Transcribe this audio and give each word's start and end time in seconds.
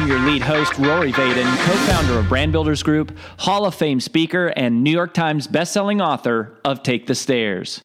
I'm 0.00 0.08
your 0.08 0.18
lead 0.20 0.40
host, 0.40 0.78
Rory 0.78 1.12
Vaden, 1.12 1.44
co 1.44 1.72
founder 1.92 2.18
of 2.20 2.28
Brand 2.30 2.52
Builders 2.52 2.82
Group, 2.82 3.14
Hall 3.38 3.66
of 3.66 3.74
Fame 3.74 4.00
speaker, 4.00 4.46
and 4.56 4.82
New 4.82 4.90
York 4.90 5.12
Times 5.12 5.46
bestselling 5.46 6.02
author 6.02 6.58
of 6.64 6.82
Take 6.82 7.06
the 7.06 7.14
Stairs. 7.14 7.82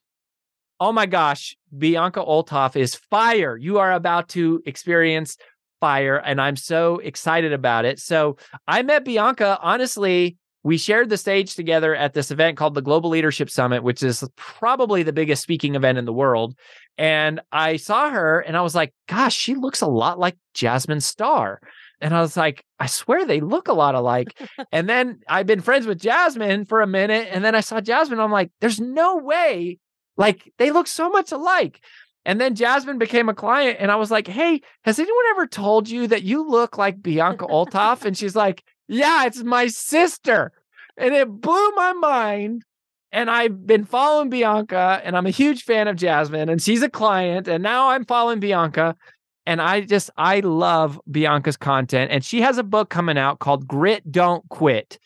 Oh 0.79 0.93
my 0.93 1.07
gosh, 1.07 1.57
Bianca 1.77 2.21
Olthoff 2.21 2.77
is 2.77 2.95
fire. 2.95 3.57
You 3.57 3.79
are 3.79 3.91
about 3.91 4.29
to 4.29 4.63
experience 4.65 5.35
fire, 5.81 6.15
and 6.15 6.39
I'm 6.39 6.55
so 6.55 6.99
excited 6.99 7.51
about 7.51 7.83
it. 7.83 7.99
So, 7.99 8.37
I 8.65 8.81
met 8.81 9.03
Bianca, 9.03 9.59
honestly, 9.61 10.37
we 10.63 10.77
shared 10.77 11.09
the 11.09 11.17
stage 11.17 11.53
together 11.55 11.93
at 11.93 12.13
this 12.13 12.31
event 12.31 12.55
called 12.55 12.75
the 12.75 12.81
Global 12.81 13.09
Leadership 13.09 13.49
Summit, 13.49 13.83
which 13.83 14.01
is 14.01 14.23
probably 14.37 15.03
the 15.03 15.13
biggest 15.13 15.43
speaking 15.43 15.75
event 15.75 15.97
in 15.97 16.05
the 16.05 16.13
world. 16.13 16.55
And 16.97 17.41
I 17.51 17.75
saw 17.75 18.09
her 18.09 18.39
and 18.39 18.55
I 18.55 18.61
was 18.61 18.73
like, 18.73 18.93
gosh, 19.07 19.35
she 19.35 19.53
looks 19.53 19.81
a 19.81 19.87
lot 19.87 20.17
like 20.17 20.37
Jasmine 20.53 21.01
Star. 21.01 21.59
And 22.01 22.13
I 22.13 22.21
was 22.21 22.35
like, 22.35 22.63
I 22.79 22.87
swear 22.87 23.25
they 23.25 23.39
look 23.39 23.67
a 23.67 23.73
lot 23.73 23.95
alike. 23.95 24.39
and 24.71 24.89
then 24.89 25.19
I've 25.27 25.47
been 25.47 25.61
friends 25.61 25.87
with 25.87 25.99
Jasmine 25.99 26.65
for 26.65 26.81
a 26.81 26.87
minute. 26.87 27.29
And 27.31 27.43
then 27.43 27.55
I 27.55 27.61
saw 27.61 27.81
Jasmine. 27.81 28.19
I'm 28.19 28.31
like, 28.31 28.51
there's 28.61 28.79
no 28.79 29.17
way. 29.17 29.79
Like 30.17 30.51
they 30.57 30.71
look 30.71 30.87
so 30.87 31.09
much 31.09 31.31
alike. 31.31 31.81
And 32.25 32.41
then 32.41 32.55
Jasmine 32.55 32.97
became 32.97 33.29
a 33.29 33.35
client. 33.35 33.77
And 33.79 33.91
I 33.91 33.95
was 33.95 34.11
like, 34.11 34.27
hey, 34.27 34.61
has 34.83 34.99
anyone 34.99 35.25
ever 35.31 35.45
told 35.45 35.87
you 35.87 36.07
that 36.07 36.23
you 36.23 36.47
look 36.47 36.77
like 36.77 37.01
Bianca 37.01 37.45
Olthoff? 37.45 38.03
and 38.03 38.17
she's 38.17 38.35
like, 38.35 38.63
yeah, 38.87 39.25
it's 39.25 39.43
my 39.43 39.67
sister. 39.67 40.51
And 40.97 41.13
it 41.13 41.29
blew 41.29 41.71
my 41.71 41.93
mind. 41.93 42.63
And 43.11 43.29
I've 43.29 43.65
been 43.65 43.85
following 43.85 44.29
Bianca, 44.29 44.99
and 45.01 45.15
I'm 45.15 45.25
a 45.25 45.29
huge 45.29 45.63
fan 45.63 45.87
of 45.87 45.95
Jasmine, 45.95 46.49
and 46.49 46.61
she's 46.61 46.81
a 46.81 46.89
client. 46.89 47.47
And 47.47 47.63
now 47.63 47.89
I'm 47.89 48.03
following 48.03 48.41
Bianca 48.41 48.97
and 49.45 49.61
I 49.61 49.81
just 49.81 50.09
I 50.17 50.39
love 50.39 50.99
Bianca's 51.09 51.57
content 51.57 52.11
and 52.11 52.23
she 52.23 52.41
has 52.41 52.57
a 52.57 52.63
book 52.63 52.89
coming 52.89 53.17
out 53.17 53.39
called 53.39 53.67
Grit 53.67 54.11
Don't 54.11 54.47
Quit. 54.49 54.99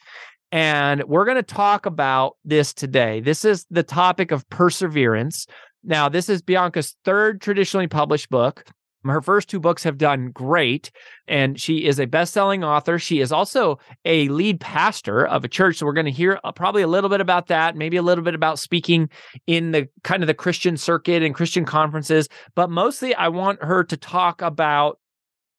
And 0.51 1.03
we're 1.03 1.25
going 1.25 1.37
to 1.37 1.43
talk 1.43 1.85
about 1.85 2.37
this 2.43 2.73
today. 2.73 3.19
This 3.19 3.45
is 3.45 3.65
the 3.69 3.83
topic 3.83 4.31
of 4.31 4.49
perseverance. 4.49 5.45
Now, 5.83 6.09
this 6.09 6.27
is 6.27 6.41
Bianca's 6.41 6.95
third 7.05 7.39
traditionally 7.39 7.87
published 7.87 8.29
book. 8.29 8.65
Her 9.05 9.21
first 9.21 9.49
two 9.49 9.59
books 9.61 9.83
have 9.83 9.97
done 9.97 10.31
great, 10.31 10.91
and 11.27 11.59
she 11.59 11.85
is 11.85 11.99
a 11.99 12.05
best-selling 12.05 12.65
author. 12.65 12.99
She 12.99 13.21
is 13.21 13.31
also 13.31 13.79
a 14.03 14.27
lead 14.27 14.59
pastor 14.59 15.25
of 15.25 15.45
a 15.45 15.47
church, 15.47 15.77
so 15.77 15.85
we're 15.85 15.93
going 15.93 16.05
to 16.05 16.11
hear 16.11 16.39
uh, 16.43 16.51
probably 16.51 16.81
a 16.81 16.87
little 16.87 17.09
bit 17.09 17.21
about 17.21 17.47
that, 17.47 17.77
maybe 17.77 17.95
a 17.95 18.01
little 18.01 18.23
bit 18.23 18.35
about 18.35 18.59
speaking 18.59 19.09
in 19.47 19.71
the 19.71 19.87
kind 20.03 20.21
of 20.21 20.27
the 20.27 20.33
Christian 20.33 20.75
circuit 20.75 21.23
and 21.23 21.33
Christian 21.33 21.63
conferences, 21.63 22.27
but 22.55 22.69
mostly 22.69 23.15
I 23.15 23.29
want 23.29 23.63
her 23.63 23.85
to 23.85 23.95
talk 23.95 24.41
about 24.41 24.99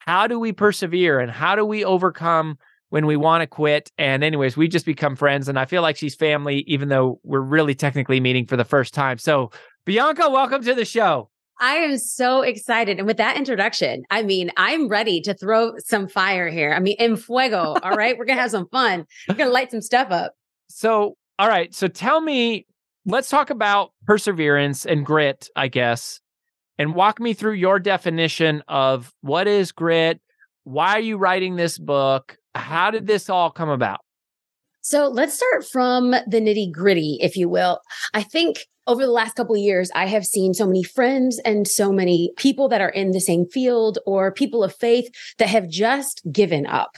how 0.01 0.27
do 0.27 0.39
we 0.39 0.53
persevere 0.53 1.19
and 1.19 1.31
how 1.31 1.57
do 1.57 1.65
we 1.65 1.83
overcome 1.83 2.59
when 2.91 3.07
we 3.07 3.17
want 3.17 3.41
to 3.41 3.47
quit. 3.47 3.91
And 3.97 4.23
anyways, 4.23 4.57
we 4.57 4.69
just 4.69 4.85
become 4.85 5.17
friends, 5.17 5.49
and 5.49 5.59
I 5.59 5.65
feel 5.65 5.81
like 5.81 5.97
she's 5.97 6.15
family, 6.15 6.59
even 6.67 6.91
though 6.91 7.21
we're 7.23 7.41
really 7.41 7.75
technically 7.75 8.21
meeting 8.21 8.47
for 8.47 8.57
the 8.59 8.65
first 8.65 8.93
time. 8.93 9.17
So, 9.17 9.51
Bianca, 9.87 10.29
welcome 10.29 10.63
to 10.65 10.75
the 10.75 10.85
show. 10.85 11.30
I 11.61 11.77
am 11.77 11.99
so 11.99 12.41
excited. 12.41 12.99
And 12.99 13.07
with 13.07 13.19
that 13.19 13.37
introduction, 13.37 14.05
I 14.11 14.23
mean, 14.23 14.51
I'm 14.57 14.89
ready 14.89 15.21
to 15.23 15.35
throw 15.35 15.75
some 15.79 16.09
fire 16.09 16.49
here. 16.49 16.73
I 16.73 16.81
mean, 16.81 16.97
in 16.99 17.17
fuego. 17.17 17.77
All 17.83 17.93
right. 17.93 18.17
We're 18.19 18.25
going 18.25 18.39
to 18.39 18.43
have 18.43 18.51
some 18.51 18.69
fun. 18.69 19.05
We're 19.29 19.35
going 19.35 19.49
to 19.49 19.53
light 19.53 19.71
some 19.71 19.83
stuff 19.83 20.11
up. 20.11 20.33
So, 20.69 21.17
all 21.39 21.49
right. 21.49 21.75
So 21.75 21.89
tell 21.89 22.21
me, 22.21 22.67
let's 23.07 23.29
talk 23.29 23.51
about 23.51 23.93
perseverance 24.07 24.87
and 24.87 25.05
grit, 25.05 25.49
I 25.57 25.69
guess, 25.69 26.21
and 26.79 26.95
walk 26.95 27.21
me 27.21 27.35
through 27.35 27.55
your 27.55 27.79
definition 27.79 28.63
of 28.69 29.13
what 29.21 29.47
is 29.47 29.73
grit? 29.73 30.21
Why 30.65 30.93
are 30.93 31.01
you 31.01 31.17
writing 31.17 31.57
this 31.57 31.79
book? 31.79 32.37
How 32.55 32.91
did 32.91 33.07
this 33.07 33.29
all 33.29 33.51
come 33.51 33.69
about? 33.69 34.01
So 34.83 35.09
let's 35.09 35.35
start 35.35 35.67
from 35.67 36.11
the 36.11 36.41
nitty 36.41 36.73
gritty, 36.73 37.19
if 37.21 37.37
you 37.37 37.49
will. 37.49 37.81
I 38.15 38.23
think 38.23 38.59
over 38.87 39.05
the 39.05 39.13
last 39.13 39.37
couple 39.37 39.55
of 39.55 39.61
years, 39.61 39.91
I 39.95 40.07
have 40.07 40.27
seen 40.27 40.55
so 40.55 40.67
many 40.67 40.83
friends 40.83 41.39
and 41.45 41.69
so 41.69 41.93
many 41.93 42.33
people 42.37 42.69
that 42.71 42.81
are 42.81 42.89
in 42.89 43.13
the 43.13 43.21
same 43.21 43.47
field 43.47 43.99
or 44.07 44.33
people 44.33 44.65
of 44.65 44.75
faith 44.75 45.09
that 45.39 45.49
have 45.49 45.69
just 45.69 46.23
given 46.33 46.67
up. 46.67 46.97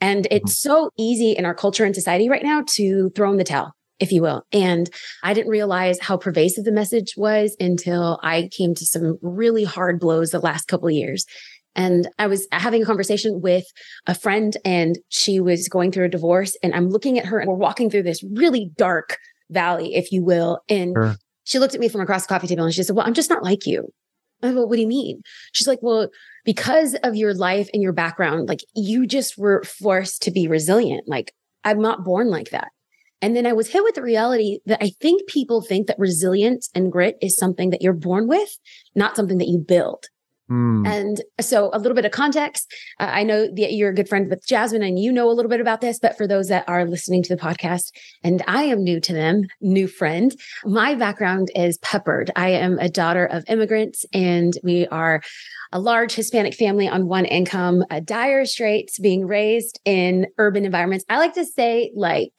And 0.00 0.26
it's 0.30 0.52
mm-hmm. 0.52 0.74
so 0.74 0.90
easy 0.98 1.32
in 1.32 1.46
our 1.46 1.54
culture 1.54 1.84
and 1.84 1.94
society 1.94 2.28
right 2.28 2.42
now 2.42 2.62
to 2.74 3.10
throw 3.16 3.30
in 3.30 3.38
the 3.38 3.44
towel, 3.44 3.72
if 3.98 4.12
you 4.12 4.20
will. 4.20 4.42
And 4.52 4.90
I 5.22 5.32
didn't 5.32 5.50
realize 5.50 5.98
how 5.98 6.18
pervasive 6.18 6.64
the 6.64 6.72
message 6.72 7.14
was 7.16 7.56
until 7.58 8.20
I 8.22 8.50
came 8.52 8.74
to 8.74 8.84
some 8.84 9.18
really 9.22 9.64
hard 9.64 9.98
blows 9.98 10.30
the 10.30 10.40
last 10.40 10.68
couple 10.68 10.88
of 10.88 10.94
years. 10.94 11.24
And 11.76 12.08
I 12.18 12.26
was 12.26 12.46
having 12.52 12.82
a 12.82 12.86
conversation 12.86 13.40
with 13.40 13.64
a 14.06 14.14
friend 14.14 14.56
and 14.64 14.98
she 15.08 15.40
was 15.40 15.68
going 15.68 15.90
through 15.90 16.04
a 16.04 16.10
divorce 16.10 16.56
and 16.62 16.74
I'm 16.74 16.88
looking 16.88 17.18
at 17.18 17.26
her 17.26 17.38
and 17.38 17.48
we're 17.48 17.56
walking 17.56 17.90
through 17.90 18.04
this 18.04 18.22
really 18.22 18.70
dark 18.76 19.18
valley, 19.50 19.94
if 19.94 20.12
you 20.12 20.24
will. 20.24 20.60
And 20.68 20.94
sure. 20.94 21.16
she 21.44 21.58
looked 21.58 21.74
at 21.74 21.80
me 21.80 21.88
from 21.88 22.00
across 22.00 22.22
the 22.22 22.28
coffee 22.28 22.46
table 22.46 22.64
and 22.64 22.74
she 22.74 22.82
said, 22.82 22.96
well, 22.96 23.06
I'm 23.06 23.14
just 23.14 23.30
not 23.30 23.42
like 23.42 23.66
you. 23.66 23.88
I 24.42 24.50
well, 24.50 24.68
what 24.68 24.76
do 24.76 24.82
you 24.82 24.88
mean? 24.88 25.22
She's 25.52 25.66
like, 25.66 25.78
well, 25.80 26.08
because 26.44 26.94
of 27.02 27.16
your 27.16 27.34
life 27.34 27.68
and 27.72 27.82
your 27.82 27.92
background, 27.92 28.48
like 28.48 28.60
you 28.74 29.06
just 29.06 29.38
were 29.38 29.62
forced 29.62 30.22
to 30.22 30.30
be 30.30 30.46
resilient. 30.46 31.08
Like 31.08 31.32
I'm 31.64 31.80
not 31.80 32.04
born 32.04 32.28
like 32.28 32.50
that. 32.50 32.68
And 33.22 33.34
then 33.34 33.46
I 33.46 33.54
was 33.54 33.68
hit 33.68 33.82
with 33.82 33.94
the 33.94 34.02
reality 34.02 34.58
that 34.66 34.82
I 34.82 34.90
think 35.00 35.26
people 35.28 35.62
think 35.62 35.86
that 35.86 35.98
resilience 35.98 36.68
and 36.74 36.92
grit 36.92 37.16
is 37.22 37.38
something 37.38 37.70
that 37.70 37.80
you're 37.80 37.94
born 37.94 38.28
with, 38.28 38.58
not 38.94 39.16
something 39.16 39.38
that 39.38 39.48
you 39.48 39.58
build. 39.58 40.08
Mm. 40.50 40.86
And 40.86 41.22
so, 41.40 41.70
a 41.72 41.78
little 41.78 41.94
bit 41.94 42.04
of 42.04 42.12
context. 42.12 42.70
Uh, 43.00 43.08
I 43.10 43.22
know 43.22 43.46
that 43.46 43.72
you're 43.72 43.90
a 43.90 43.94
good 43.94 44.08
friend 44.08 44.28
with 44.28 44.46
Jasmine 44.46 44.82
and 44.82 44.98
you 44.98 45.10
know 45.10 45.30
a 45.30 45.32
little 45.32 45.48
bit 45.48 45.60
about 45.60 45.80
this, 45.80 45.98
but 45.98 46.18
for 46.18 46.26
those 46.26 46.48
that 46.48 46.68
are 46.68 46.84
listening 46.84 47.22
to 47.22 47.34
the 47.34 47.40
podcast 47.40 47.92
and 48.22 48.42
I 48.46 48.64
am 48.64 48.84
new 48.84 49.00
to 49.00 49.12
them, 49.12 49.44
new 49.62 49.88
friend, 49.88 50.34
my 50.64 50.94
background 50.94 51.50
is 51.54 51.78
peppered. 51.78 52.30
I 52.36 52.50
am 52.50 52.78
a 52.78 52.90
daughter 52.90 53.24
of 53.24 53.44
immigrants 53.48 54.04
and 54.12 54.52
we 54.62 54.86
are 54.88 55.22
a 55.72 55.80
large 55.80 56.12
Hispanic 56.12 56.54
family 56.54 56.88
on 56.88 57.08
one 57.08 57.24
income, 57.24 57.82
a 57.90 58.00
dire 58.00 58.44
straits 58.44 58.98
being 58.98 59.26
raised 59.26 59.80
in 59.84 60.26
urban 60.38 60.64
environments. 60.64 61.04
I 61.08 61.18
like 61.18 61.34
to 61.34 61.44
say, 61.44 61.90
like, 61.96 62.32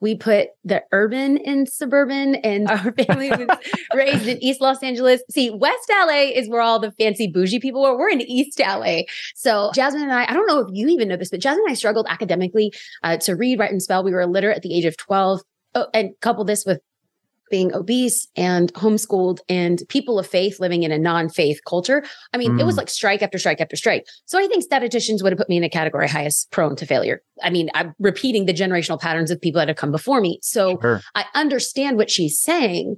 we 0.00 0.14
put 0.14 0.48
the 0.64 0.82
urban 0.92 1.36
in 1.38 1.66
suburban 1.66 2.34
and 2.36 2.68
our 2.68 2.92
family 2.92 3.30
was 3.30 3.48
raised 3.94 4.26
in 4.26 4.42
East 4.42 4.60
Los 4.60 4.82
Angeles. 4.82 5.22
See, 5.30 5.50
West 5.50 5.90
LA 5.90 6.30
is 6.34 6.48
where 6.48 6.60
all 6.60 6.78
the 6.78 6.92
fancy 6.92 7.26
bougie 7.26 7.60
people 7.60 7.84
are. 7.84 7.96
We're 7.96 8.10
in 8.10 8.20
East 8.20 8.60
LA. 8.60 9.02
So 9.34 9.70
Jasmine 9.74 10.02
and 10.02 10.12
I, 10.12 10.24
I 10.24 10.32
don't 10.32 10.46
know 10.46 10.60
if 10.60 10.68
you 10.72 10.88
even 10.88 11.08
know 11.08 11.16
this, 11.16 11.30
but 11.30 11.40
Jasmine 11.40 11.64
and 11.64 11.72
I 11.72 11.74
struggled 11.74 12.06
academically 12.08 12.72
uh, 13.02 13.16
to 13.18 13.34
read, 13.34 13.58
write, 13.58 13.72
and 13.72 13.82
spell. 13.82 14.04
We 14.04 14.12
were 14.12 14.20
illiterate 14.20 14.56
at 14.56 14.62
the 14.62 14.74
age 14.74 14.84
of 14.84 14.96
12. 14.96 15.40
Oh, 15.76 15.86
and 15.92 16.10
couple 16.20 16.44
this 16.44 16.64
with 16.64 16.80
being 17.54 17.72
obese 17.72 18.26
and 18.34 18.74
homeschooled 18.74 19.38
and 19.48 19.84
people 19.88 20.18
of 20.18 20.26
faith 20.26 20.58
living 20.58 20.82
in 20.82 20.90
a 20.90 20.98
non-faith 20.98 21.60
culture. 21.64 22.02
I 22.32 22.36
mean, 22.36 22.54
mm. 22.54 22.60
it 22.60 22.64
was 22.64 22.74
mm. 22.74 22.78
like 22.78 22.90
strike 22.90 23.22
after 23.22 23.38
strike 23.38 23.60
after 23.60 23.76
strike. 23.76 24.08
So 24.24 24.40
I 24.40 24.48
think 24.48 24.64
statisticians 24.64 25.22
would 25.22 25.30
have 25.30 25.38
put 25.38 25.48
me 25.48 25.56
in 25.56 25.62
a 25.62 25.68
category 25.68 26.08
highest 26.08 26.50
prone 26.50 26.74
to 26.74 26.84
failure. 26.84 27.22
I 27.44 27.50
mean, 27.50 27.70
I'm 27.72 27.94
repeating 28.00 28.46
the 28.46 28.52
generational 28.52 29.00
patterns 29.00 29.30
of 29.30 29.40
people 29.40 29.60
that 29.60 29.68
have 29.68 29.76
come 29.76 29.92
before 29.92 30.20
me. 30.20 30.40
So 30.42 30.80
sure. 30.82 31.00
I 31.14 31.26
understand 31.36 31.96
what 31.96 32.10
she's 32.10 32.40
saying, 32.40 32.96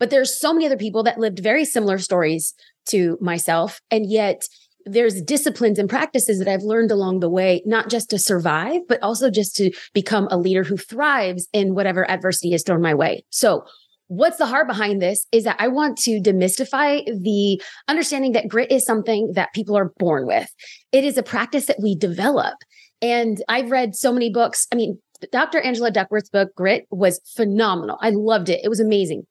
but 0.00 0.08
there's 0.08 0.40
so 0.40 0.54
many 0.54 0.64
other 0.64 0.78
people 0.78 1.02
that 1.02 1.18
lived 1.18 1.40
very 1.40 1.66
similar 1.66 1.98
stories 1.98 2.54
to 2.86 3.18
myself. 3.20 3.82
And 3.90 4.10
yet 4.10 4.48
there's 4.86 5.20
disciplines 5.22 5.78
and 5.78 5.88
practices 5.88 6.38
that 6.38 6.48
I've 6.48 6.62
learned 6.62 6.90
along 6.90 7.20
the 7.20 7.28
way, 7.28 7.62
not 7.66 7.90
just 7.90 8.10
to 8.10 8.18
survive, 8.18 8.80
but 8.88 9.02
also 9.02 9.30
just 9.30 9.54
to 9.56 9.70
become 9.92 10.28
a 10.30 10.38
leader 10.38 10.64
who 10.64 10.76
thrives 10.76 11.46
in 11.52 11.74
whatever 11.74 12.10
adversity 12.10 12.54
is 12.54 12.62
thrown 12.62 12.80
my 12.80 12.94
way. 12.94 13.24
So 13.30 13.64
what's 14.12 14.36
the 14.36 14.46
heart 14.46 14.66
behind 14.66 15.00
this 15.00 15.26
is 15.32 15.44
that 15.44 15.56
I 15.58 15.68
want 15.68 15.96
to 15.98 16.20
demystify 16.20 17.02
the 17.06 17.62
understanding 17.88 18.32
that 18.32 18.46
grit 18.46 18.70
is 18.70 18.84
something 18.84 19.32
that 19.32 19.54
people 19.54 19.76
are 19.76 19.90
born 19.98 20.26
with. 20.26 20.48
It 20.92 21.02
is 21.04 21.16
a 21.16 21.22
practice 21.22 21.64
that 21.66 21.80
we 21.80 21.96
develop. 21.96 22.54
And 23.00 23.42
I've 23.48 23.70
read 23.70 23.96
so 23.96 24.12
many 24.12 24.30
books. 24.30 24.66
I 24.70 24.76
mean, 24.76 24.98
Dr. 25.30 25.60
Angela 25.60 25.90
Duckworth's 25.90 26.28
book, 26.28 26.54
Grit, 26.54 26.86
was 26.90 27.20
phenomenal. 27.34 27.96
I 28.02 28.10
loved 28.10 28.50
it. 28.50 28.60
It 28.62 28.68
was 28.68 28.80
amazing. 28.80 29.26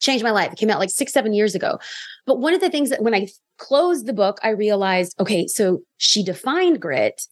Changed 0.00 0.24
my 0.24 0.30
life. 0.30 0.52
It 0.52 0.58
came 0.58 0.70
out 0.70 0.78
like 0.78 0.90
six, 0.90 1.12
seven 1.12 1.34
years 1.34 1.54
ago. 1.54 1.78
But 2.24 2.40
one 2.40 2.54
of 2.54 2.60
the 2.60 2.70
things 2.70 2.90
that 2.90 3.02
when 3.02 3.14
I 3.14 3.28
closed 3.58 4.06
the 4.06 4.14
book, 4.14 4.38
I 4.42 4.50
realized, 4.50 5.14
okay, 5.20 5.46
so 5.46 5.80
she 5.98 6.24
defined 6.24 6.80
grit, 6.80 7.26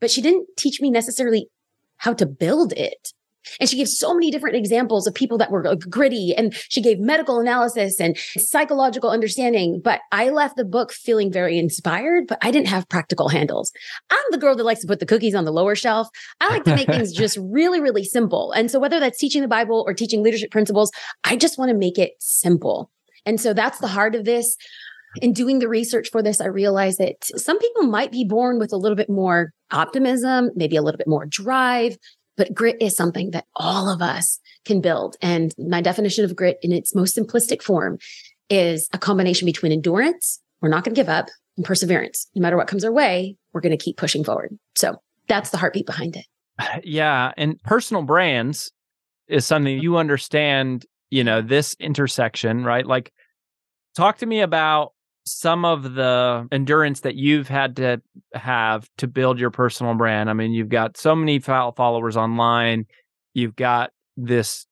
but 0.00 0.10
she 0.10 0.20
didn't 0.20 0.48
teach 0.58 0.80
me 0.80 0.90
necessarily 0.90 1.48
how 1.98 2.14
to 2.14 2.26
build 2.26 2.72
it. 2.72 3.12
And 3.60 3.68
she 3.68 3.76
gave 3.76 3.88
so 3.88 4.14
many 4.14 4.30
different 4.30 4.56
examples 4.56 5.06
of 5.06 5.14
people 5.14 5.38
that 5.38 5.50
were 5.50 5.66
uh, 5.66 5.74
gritty 5.74 6.34
and 6.36 6.54
she 6.68 6.80
gave 6.80 6.98
medical 6.98 7.40
analysis 7.40 8.00
and 8.00 8.16
psychological 8.36 9.10
understanding. 9.10 9.80
But 9.82 10.00
I 10.12 10.30
left 10.30 10.56
the 10.56 10.64
book 10.64 10.92
feeling 10.92 11.32
very 11.32 11.58
inspired, 11.58 12.26
but 12.26 12.38
I 12.42 12.50
didn't 12.50 12.68
have 12.68 12.88
practical 12.88 13.28
handles. 13.28 13.72
I'm 14.10 14.24
the 14.30 14.38
girl 14.38 14.56
that 14.56 14.64
likes 14.64 14.80
to 14.80 14.86
put 14.86 15.00
the 15.00 15.06
cookies 15.06 15.34
on 15.34 15.44
the 15.44 15.52
lower 15.52 15.74
shelf. 15.74 16.08
I 16.40 16.48
like 16.48 16.64
to 16.64 16.74
make 16.74 16.88
things 16.88 17.12
just 17.16 17.38
really, 17.40 17.80
really 17.80 18.04
simple. 18.04 18.52
And 18.52 18.70
so 18.70 18.78
whether 18.78 19.00
that's 19.00 19.18
teaching 19.18 19.42
the 19.42 19.48
Bible 19.48 19.84
or 19.86 19.94
teaching 19.94 20.22
leadership 20.22 20.50
principles, 20.50 20.90
I 21.24 21.36
just 21.36 21.58
want 21.58 21.70
to 21.70 21.76
make 21.76 21.98
it 21.98 22.12
simple. 22.18 22.90
And 23.24 23.40
so 23.40 23.54
that's 23.54 23.78
the 23.78 23.88
heart 23.88 24.14
of 24.14 24.24
this. 24.24 24.56
In 25.20 25.34
doing 25.34 25.58
the 25.58 25.68
research 25.68 26.08
for 26.10 26.22
this, 26.22 26.40
I 26.40 26.46
realized 26.46 26.98
that 26.98 27.24
some 27.36 27.58
people 27.58 27.82
might 27.82 28.10
be 28.10 28.24
born 28.24 28.58
with 28.58 28.72
a 28.72 28.78
little 28.78 28.96
bit 28.96 29.10
more 29.10 29.52
optimism, 29.70 30.50
maybe 30.54 30.76
a 30.76 30.82
little 30.82 30.96
bit 30.96 31.06
more 31.06 31.26
drive, 31.26 31.98
but 32.36 32.54
grit 32.54 32.76
is 32.80 32.96
something 32.96 33.30
that 33.30 33.46
all 33.56 33.88
of 33.88 34.02
us 34.02 34.40
can 34.64 34.80
build. 34.80 35.16
And 35.20 35.54
my 35.58 35.80
definition 35.80 36.24
of 36.24 36.36
grit 36.36 36.58
in 36.62 36.72
its 36.72 36.94
most 36.94 37.16
simplistic 37.16 37.62
form 37.62 37.98
is 38.48 38.88
a 38.92 38.98
combination 38.98 39.46
between 39.46 39.72
endurance, 39.72 40.40
we're 40.60 40.68
not 40.68 40.84
going 40.84 40.94
to 40.94 40.98
give 40.98 41.08
up, 41.08 41.28
and 41.56 41.66
perseverance. 41.66 42.28
No 42.34 42.42
matter 42.42 42.56
what 42.56 42.68
comes 42.68 42.84
our 42.84 42.92
way, 42.92 43.36
we're 43.52 43.60
going 43.60 43.76
to 43.76 43.82
keep 43.82 43.96
pushing 43.96 44.24
forward. 44.24 44.58
So 44.76 44.96
that's 45.28 45.50
the 45.50 45.58
heartbeat 45.58 45.86
behind 45.86 46.16
it. 46.16 46.26
Yeah. 46.84 47.32
And 47.36 47.60
personal 47.62 48.02
brands 48.02 48.70
is 49.26 49.46
something 49.46 49.80
you 49.80 49.96
understand, 49.96 50.84
you 51.10 51.24
know, 51.24 51.40
this 51.40 51.74
intersection, 51.80 52.64
right? 52.64 52.86
Like, 52.86 53.12
talk 53.96 54.18
to 54.18 54.26
me 54.26 54.40
about 54.40 54.91
some 55.24 55.64
of 55.64 55.94
the 55.94 56.48
endurance 56.50 57.00
that 57.00 57.14
you've 57.14 57.48
had 57.48 57.76
to 57.76 58.02
have 58.34 58.88
to 58.98 59.06
build 59.06 59.38
your 59.38 59.50
personal 59.50 59.94
brand. 59.94 60.28
I 60.28 60.32
mean, 60.32 60.52
you've 60.52 60.68
got 60.68 60.96
so 60.96 61.14
many 61.14 61.38
followers 61.38 62.16
online. 62.16 62.86
You've 63.34 63.56
got 63.56 63.90
this 64.16 64.66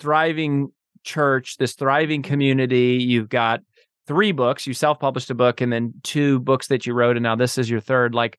thriving 0.00 0.72
church, 1.04 1.56
this 1.58 1.74
thriving 1.74 2.22
community. 2.22 2.98
You've 3.00 3.28
got 3.28 3.60
three 4.06 4.32
books. 4.32 4.66
You 4.66 4.74
self 4.74 4.98
published 4.98 5.30
a 5.30 5.34
book 5.34 5.60
and 5.60 5.72
then 5.72 5.94
two 6.02 6.40
books 6.40 6.68
that 6.68 6.86
you 6.86 6.94
wrote. 6.94 7.16
And 7.16 7.22
now 7.22 7.36
this 7.36 7.56
is 7.56 7.70
your 7.70 7.80
third. 7.80 8.14
Like, 8.14 8.38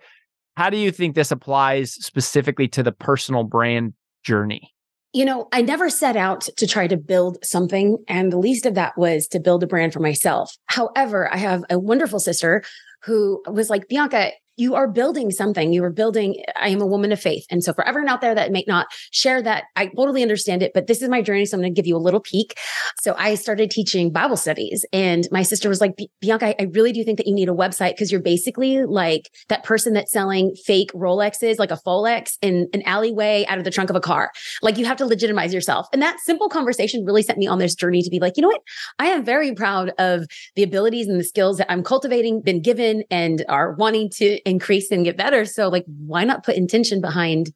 how 0.58 0.70
do 0.70 0.78
you 0.78 0.92
think 0.92 1.16
this 1.16 1.32
applies 1.32 1.94
specifically 1.94 2.68
to 2.70 2.84
the 2.84 2.92
personal 2.92 3.44
brand 3.44 3.94
journey? 4.24 4.75
You 5.16 5.24
know, 5.24 5.48
I 5.54 5.62
never 5.62 5.90
set 5.90 6.18
out 6.18 6.42
to 6.58 6.68
try 6.68 6.88
to 6.88 6.98
build 6.98 7.38
something. 7.42 8.04
And 8.10 8.34
the 8.34 8.38
least 8.38 8.66
of 8.66 8.76
that 8.76 8.98
was 8.98 9.30
to 9.30 9.40
build 9.40 9.64
a 9.64 9.68
brand 9.68 9.94
for 9.94 10.02
myself. 10.02 10.58
However, 10.66 11.34
I 11.34 11.38
have 11.38 11.64
a 11.70 11.80
wonderful 11.80 12.20
sister 12.20 12.64
who 13.04 13.42
was 13.48 13.70
like, 13.70 13.88
Bianca, 13.88 14.32
you 14.58 14.76
are 14.76 14.88
building 14.88 15.32
something. 15.32 15.74
You 15.74 15.84
are 15.84 15.92
building, 15.92 16.44
I 16.56 16.70
am 16.70 16.82
a 16.82 16.88
woman 16.88 17.12
of 17.12 17.20
faith. 17.20 17.46
And 17.50 17.64
so 17.64 17.74
for 17.74 17.86
everyone 17.88 18.10
out 18.10 18.22
there 18.22 18.36
that 18.36 18.52
may 18.52 18.64
not 18.68 18.88
share 19.12 19.42
that, 19.42 19.66
I 19.76 19.88
totally 19.88 20.22
understand 20.22 20.64
it, 20.64 20.72
but 20.74 20.88
this 20.88 21.02
is 21.02 21.10
my 21.10 21.22
journey. 21.22 21.46
So 21.46 21.58
I'm 21.58 21.62
going 21.62 21.74
to 21.74 21.78
give 21.78 21.88
you 21.88 21.96
a 21.96 22.00
little 22.00 22.20
peek. 22.20 22.58
So 23.02 23.16
I 23.18 23.36
started 23.36 23.70
teaching 23.70 24.12
Bible 24.12 24.38
studies 24.38 24.86
and 24.94 25.28
my 25.32 25.44
sister 25.44 25.70
was 25.70 25.82
like, 25.82 26.00
Bianca, 26.22 26.60
I 26.60 26.66
really 26.74 26.92
do 26.92 27.04
think 27.04 27.18
that 27.18 27.28
you 27.28 27.34
need 27.34 27.50
a 27.50 27.54
website 27.54 27.92
because 27.92 28.12
you're 28.12 28.22
basically 28.22 28.84
like 28.84 29.30
that 29.50 29.64
person 29.64 29.94
that's 29.94 30.12
selling 30.12 30.56
fake 30.56 30.92
Rolexes, 30.94 31.60
like 31.60 31.72
a 31.72 31.78
Folex 31.78 32.38
in 32.42 32.68
an 32.74 32.82
alleyway 32.84 33.46
out 33.48 33.58
of 33.58 33.64
the 33.64 33.72
trunk 33.72 33.90
of 33.90 33.96
a 33.96 34.02
car. 34.02 34.32
Like 34.62 34.78
you 34.78 34.86
have 34.86 34.98
to 34.98 35.06
legitimize 35.06 35.54
yourself. 35.54 35.88
And 35.92 36.02
that 36.02 36.20
simple 36.22 36.50
conversation 36.50 37.04
really 37.06 37.24
sent 37.24 37.38
me 37.38 37.48
on 37.48 37.60
this 37.60 37.76
journey 37.76 38.02
to 38.02 38.10
be 38.10 38.20
like, 38.20 38.38
you 38.38 38.42
know 38.42 38.48
what? 38.48 38.62
I 39.00 39.08
am 39.08 39.26
very 39.26 39.54
proud 39.54 39.92
of 40.00 40.26
the 40.56 40.64
abilities 40.64 41.08
and 41.08 41.20
the 41.20 41.24
skills 41.24 41.58
that 41.58 41.72
I'm 41.72 41.84
cultivating, 41.84 42.42
been 42.42 42.62
given 42.62 43.04
and 43.12 43.44
are 43.50 43.74
wanting 43.74 44.10
to 44.12 44.40
increase 44.46 44.92
and 44.92 45.04
get 45.04 45.18
better. 45.18 45.46
So 45.46 45.68
like, 45.70 45.86
why 45.88 46.24
not 46.24 46.44
put 46.44 46.56
intention 46.56 47.02
behind 47.02 47.52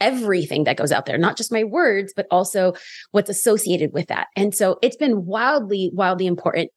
everything 0.00 0.64
that 0.64 0.76
goes 0.76 0.92
out 0.92 1.06
there, 1.06 1.18
not 1.18 1.36
just 1.36 1.52
my 1.52 1.64
words, 1.64 2.12
but 2.14 2.26
also 2.30 2.72
what's 3.10 3.28
associated 3.28 3.92
with 3.92 4.06
that. 4.06 4.28
And 4.36 4.54
so 4.54 4.78
it's 4.80 4.96
been 4.96 5.26
wildly, 5.26 5.90
wildly 5.92 6.26
important 6.26 6.70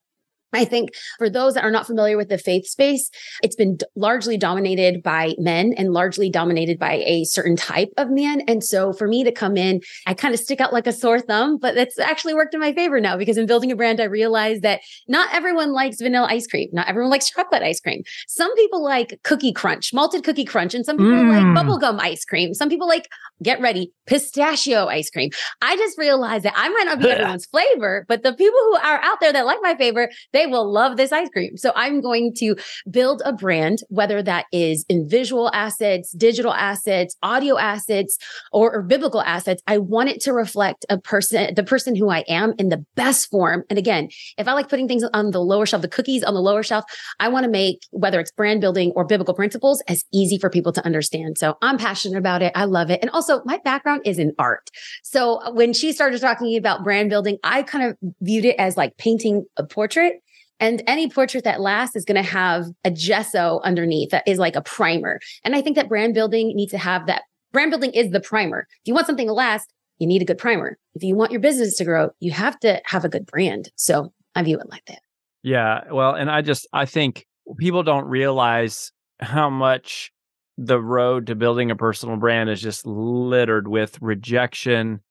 I 0.54 0.66
think 0.66 0.90
for 1.18 1.30
those 1.30 1.54
that 1.54 1.64
are 1.64 1.72
not 1.72 1.88
familiar 1.88 2.18
with 2.18 2.30
the 2.30 2.38
faith 2.38 2.68
space, 2.68 3.10
it's 3.44 3.56
been 3.56 3.78
d- 3.78 3.86
largely 3.96 4.38
dominated 4.38 5.02
by 5.04 5.34
men 5.38 5.74
and 5.78 5.94
largely 5.94 6.30
dominated 6.30 6.78
by 6.78 7.04
a 7.06 7.24
certain 7.26 7.56
type 7.56 7.90
of 7.98 8.10
man. 8.10 8.42
And 8.48 8.64
so 8.64 8.94
for 8.94 9.08
me 9.08 9.24
to 9.24 9.32
come 9.32 9.58
in, 9.58 9.82
I 10.08 10.14
kind 10.14 10.34
of 10.34 10.40
stick 10.40 10.62
out 10.62 10.74
like 10.74 10.88
a 10.88 10.94
sore 10.94 11.20
thumb, 11.20 11.58
but 11.58 11.78
it's 11.78 12.00
actually 12.00 12.34
worked 12.34 12.54
in 12.54 12.60
my 12.60 12.74
favor 12.74 13.00
now 13.00 13.18
because 13.18 13.38
in 13.38 13.46
building 13.46 13.72
a 13.72 13.76
brand, 13.76 14.00
I 14.00 14.06
realized 14.06 14.62
that 14.64 14.82
not 15.08 15.34
everyone 15.34 15.72
likes 15.72 16.02
vanilla 16.02 16.28
ice 16.30 16.48
cream. 16.48 16.70
Not 16.74 16.88
everyone 16.88 17.12
likes 17.12 17.30
chocolate 17.30 17.64
ice 17.64 17.80
cream. 17.80 18.04
Some 18.28 18.54
people 18.56 18.84
like 18.84 19.20
cookie 19.24 19.54
crunch, 19.54 19.94
malted 19.94 20.24
cookie 20.24 20.46
crunch, 20.46 20.74
and 20.74 20.86
some 20.86 20.98
people 20.98 21.12
mm. 21.12 21.32
like 21.32 21.66
bubblegum 21.66 22.00
ice 22.00 22.26
cream. 22.26 22.54
Some 22.54 22.70
people 22.70 22.88
like, 22.88 23.08
get 23.44 23.60
ready, 23.60 23.92
pistachio 24.06 24.88
ice 24.88 25.10
cream. 25.10 25.30
I 25.62 25.76
just 25.78 25.98
realized 25.98 26.46
that 26.46 26.54
I 26.56 26.70
might 26.70 26.86
not 26.86 27.00
be 27.00 27.10
everyone's 27.12 27.46
flavor, 27.46 28.06
but 28.08 28.24
the 28.24 28.34
people 28.34 28.60
who 28.60 28.76
are 28.76 29.02
out 29.02 29.20
there 29.20 29.34
that 29.34 29.46
like 29.46 29.60
my 29.62 29.76
flavor, 29.76 30.10
they 30.34 30.41
they 30.42 30.48
will 30.48 30.72
love 30.72 30.98
this 30.98 31.12
ice 31.12 31.30
cream. 31.30 31.56
So 31.56 31.72
I'm 31.76 32.02
going 32.02 32.34
to 32.38 32.56
build 32.90 33.22
a 33.26 33.34
brand, 33.34 33.80
whether 33.90 34.24
that 34.24 34.46
is 34.52 34.86
in 34.90 35.08
visual 35.08 35.52
assets, 35.54 36.12
digital 36.14 36.54
assets, 36.54 37.16
audio 37.22 37.58
assets, 37.58 38.18
or, 38.52 38.74
or 38.74 38.82
biblical 38.82 39.22
assets. 39.22 39.62
I 39.68 39.78
want 39.78 40.10
it 40.10 40.20
to 40.22 40.34
reflect 40.34 40.86
a 40.90 40.98
person, 40.98 41.54
the 41.54 41.64
person 41.64 41.96
who 41.96 42.10
I 42.10 42.24
am 42.28 42.54
in 42.58 42.70
the 42.70 42.84
best 42.96 43.30
form. 43.30 43.64
And 43.70 43.78
again, 43.78 44.10
if 44.38 44.48
I 44.48 44.54
like 44.54 44.68
putting 44.68 44.88
things 44.88 45.04
on 45.14 45.32
the 45.32 45.42
lower 45.42 45.66
shelf, 45.66 45.84
the 45.84 45.88
cookies 45.88 46.24
on 46.24 46.34
the 46.34 46.42
lower 46.42 46.64
shelf, 46.64 46.86
I 47.20 47.28
want 47.28 47.44
to 47.44 47.50
make 47.50 47.86
whether 47.92 48.20
it's 48.20 48.32
brand 48.32 48.62
building 48.62 48.92
or 48.96 49.06
biblical 49.06 49.36
principles 49.36 49.84
as 49.88 50.06
easy 50.12 50.40
for 50.40 50.50
people 50.50 50.72
to 50.74 50.86
understand. 50.86 51.38
So 51.38 51.58
I'm 51.62 51.78
passionate 51.78 52.18
about 52.18 52.42
it. 52.42 52.52
I 52.56 52.66
love 52.66 52.90
it. 52.90 53.00
And 53.02 53.12
also 53.12 53.42
my 53.46 53.60
background 53.64 54.02
is 54.06 54.18
in 54.18 54.34
art. 54.40 54.70
So 55.04 55.52
when 55.54 55.74
she 55.74 55.92
started 55.92 56.20
talking 56.20 56.58
about 56.58 56.84
brand 56.84 57.10
building, 57.10 57.38
I 57.44 57.62
kind 57.62 57.86
of 57.92 57.98
viewed 58.22 58.46
it 58.46 58.56
as 58.58 58.76
like 58.76 58.98
painting 58.98 59.46
a 59.58 59.64
portrait. 59.64 60.14
And 60.62 60.84
any 60.88 61.10
portrait 61.10 61.44
that 61.44 61.60
lasts 61.60 61.96
is 61.96 62.06
going 62.06 62.24
to 62.24 62.30
have 62.30 62.68
a 62.86 62.92
gesso 62.92 63.60
underneath 63.64 64.12
that 64.12 64.28
is 64.28 64.38
like 64.38 64.56
a 64.56 64.62
primer. 64.62 65.20
And 65.44 65.56
I 65.56 65.62
think 65.62 65.76
that 65.76 65.90
brand 65.90 66.14
building 66.14 66.56
needs 66.56 66.72
to 66.72 66.78
have 66.78 67.08
that. 67.08 67.24
Brand 67.52 67.72
building 67.72 67.92
is 67.92 68.12
the 68.12 68.22
primer. 68.22 68.68
If 68.70 68.88
you 68.88 68.94
want 68.94 69.08
something 69.08 69.28
to 69.28 69.34
last, 69.34 69.74
you 69.98 70.08
need 70.08 70.22
a 70.22 70.26
good 70.26 70.38
primer. 70.38 70.78
If 70.94 71.04
you 71.04 71.16
want 71.16 71.32
your 71.32 71.42
business 71.42 71.76
to 71.78 71.84
grow, 71.84 72.12
you 72.20 72.32
have 72.32 72.60
to 72.60 72.80
have 72.86 73.04
a 73.04 73.10
good 73.10 73.26
brand. 73.26 73.72
So 73.76 74.14
I 74.36 74.44
view 74.44 74.60
it 74.60 74.70
like 74.70 74.86
that. 74.86 75.02
Yeah. 75.44 75.82
Well, 75.92 76.14
and 76.14 76.30
I 76.30 76.42
just, 76.42 76.68
I 76.72 76.86
think 76.86 77.26
people 77.58 77.84
don't 77.84 78.06
realize 78.06 78.92
how 79.20 79.50
much 79.50 80.12
the 80.58 80.80
road 80.80 81.28
to 81.28 81.36
building 81.36 81.72
a 81.72 81.76
personal 81.76 82.18
brand 82.18 82.50
is 82.50 82.62
just 82.62 82.86
littered 82.86 83.68
with 83.68 84.00
rejection 84.00 85.02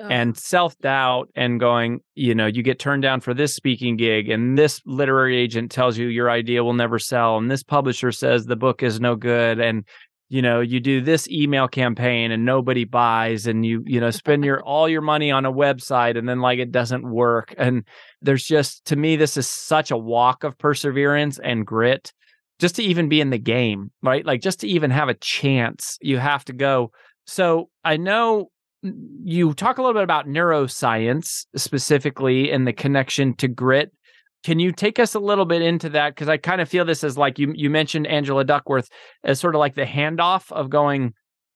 Oh. 0.00 0.06
and 0.06 0.36
self 0.36 0.78
doubt 0.78 1.28
and 1.34 1.58
going, 1.58 2.00
you 2.14 2.34
know, 2.34 2.46
you 2.46 2.62
get 2.62 2.78
turned 2.78 3.02
down 3.02 3.20
for 3.20 3.34
this 3.34 3.54
speaking 3.54 3.96
gig 3.96 4.28
and 4.28 4.56
this 4.56 4.80
literary 4.86 5.36
agent 5.36 5.72
tells 5.72 5.98
you 5.98 6.06
your 6.06 6.30
idea 6.30 6.62
will 6.62 6.74
never 6.74 6.98
sell 6.98 7.36
and 7.36 7.50
this 7.50 7.64
publisher 7.64 8.12
says 8.12 8.44
the 8.44 8.54
book 8.54 8.82
is 8.82 9.00
no 9.00 9.16
good 9.16 9.58
and 9.58 9.84
you 10.28 10.42
know 10.42 10.60
you 10.60 10.78
do 10.78 11.00
this 11.00 11.28
email 11.28 11.66
campaign 11.66 12.30
and 12.30 12.44
nobody 12.44 12.84
buys 12.84 13.46
and 13.46 13.66
you 13.66 13.82
you 13.86 13.98
know 13.98 14.10
spend 14.10 14.44
your 14.44 14.62
all 14.64 14.88
your 14.88 15.00
money 15.00 15.30
on 15.30 15.44
a 15.44 15.52
website 15.52 16.16
and 16.16 16.28
then 16.28 16.40
like 16.40 16.58
it 16.58 16.70
doesn't 16.70 17.08
work. 17.08 17.54
And 17.58 17.84
there's 18.22 18.44
just 18.44 18.84
to 18.86 18.96
me 18.96 19.16
this 19.16 19.36
is 19.36 19.50
such 19.50 19.90
a 19.90 19.96
walk 19.96 20.44
of 20.44 20.56
perseverance 20.58 21.40
and 21.42 21.66
grit 21.66 22.12
just 22.60 22.76
to 22.76 22.82
even 22.82 23.08
be 23.08 23.20
in 23.20 23.30
the 23.30 23.38
game 23.38 23.90
right? 24.02 24.24
Like 24.24 24.42
just 24.42 24.60
to 24.60 24.68
even 24.68 24.90
have 24.90 25.08
a 25.08 25.14
chance 25.14 25.98
you 26.00 26.18
have 26.18 26.44
to 26.44 26.52
go. 26.52 26.92
So 27.26 27.68
i 27.84 27.96
know 27.96 28.50
you 28.82 29.54
talk 29.54 29.78
a 29.78 29.82
little 29.82 29.94
bit 29.94 30.04
about 30.04 30.26
neuroscience 30.26 31.46
specifically 31.56 32.50
and 32.50 32.66
the 32.66 32.72
connection 32.72 33.34
to 33.36 33.48
grit. 33.48 33.92
Can 34.44 34.60
you 34.60 34.70
take 34.70 34.98
us 35.00 35.14
a 35.14 35.18
little 35.18 35.46
bit 35.46 35.62
into 35.62 35.88
that? 35.90 36.14
Because 36.14 36.28
I 36.28 36.36
kind 36.36 36.60
of 36.60 36.68
feel 36.68 36.84
this 36.84 37.02
as 37.02 37.18
like 37.18 37.38
you 37.38 37.52
you 37.56 37.70
mentioned 37.70 38.06
Angela 38.06 38.44
Duckworth 38.44 38.88
as 39.24 39.40
sort 39.40 39.54
of 39.54 39.58
like 39.58 39.74
the 39.74 39.84
handoff 39.84 40.52
of 40.52 40.70
going, 40.70 41.12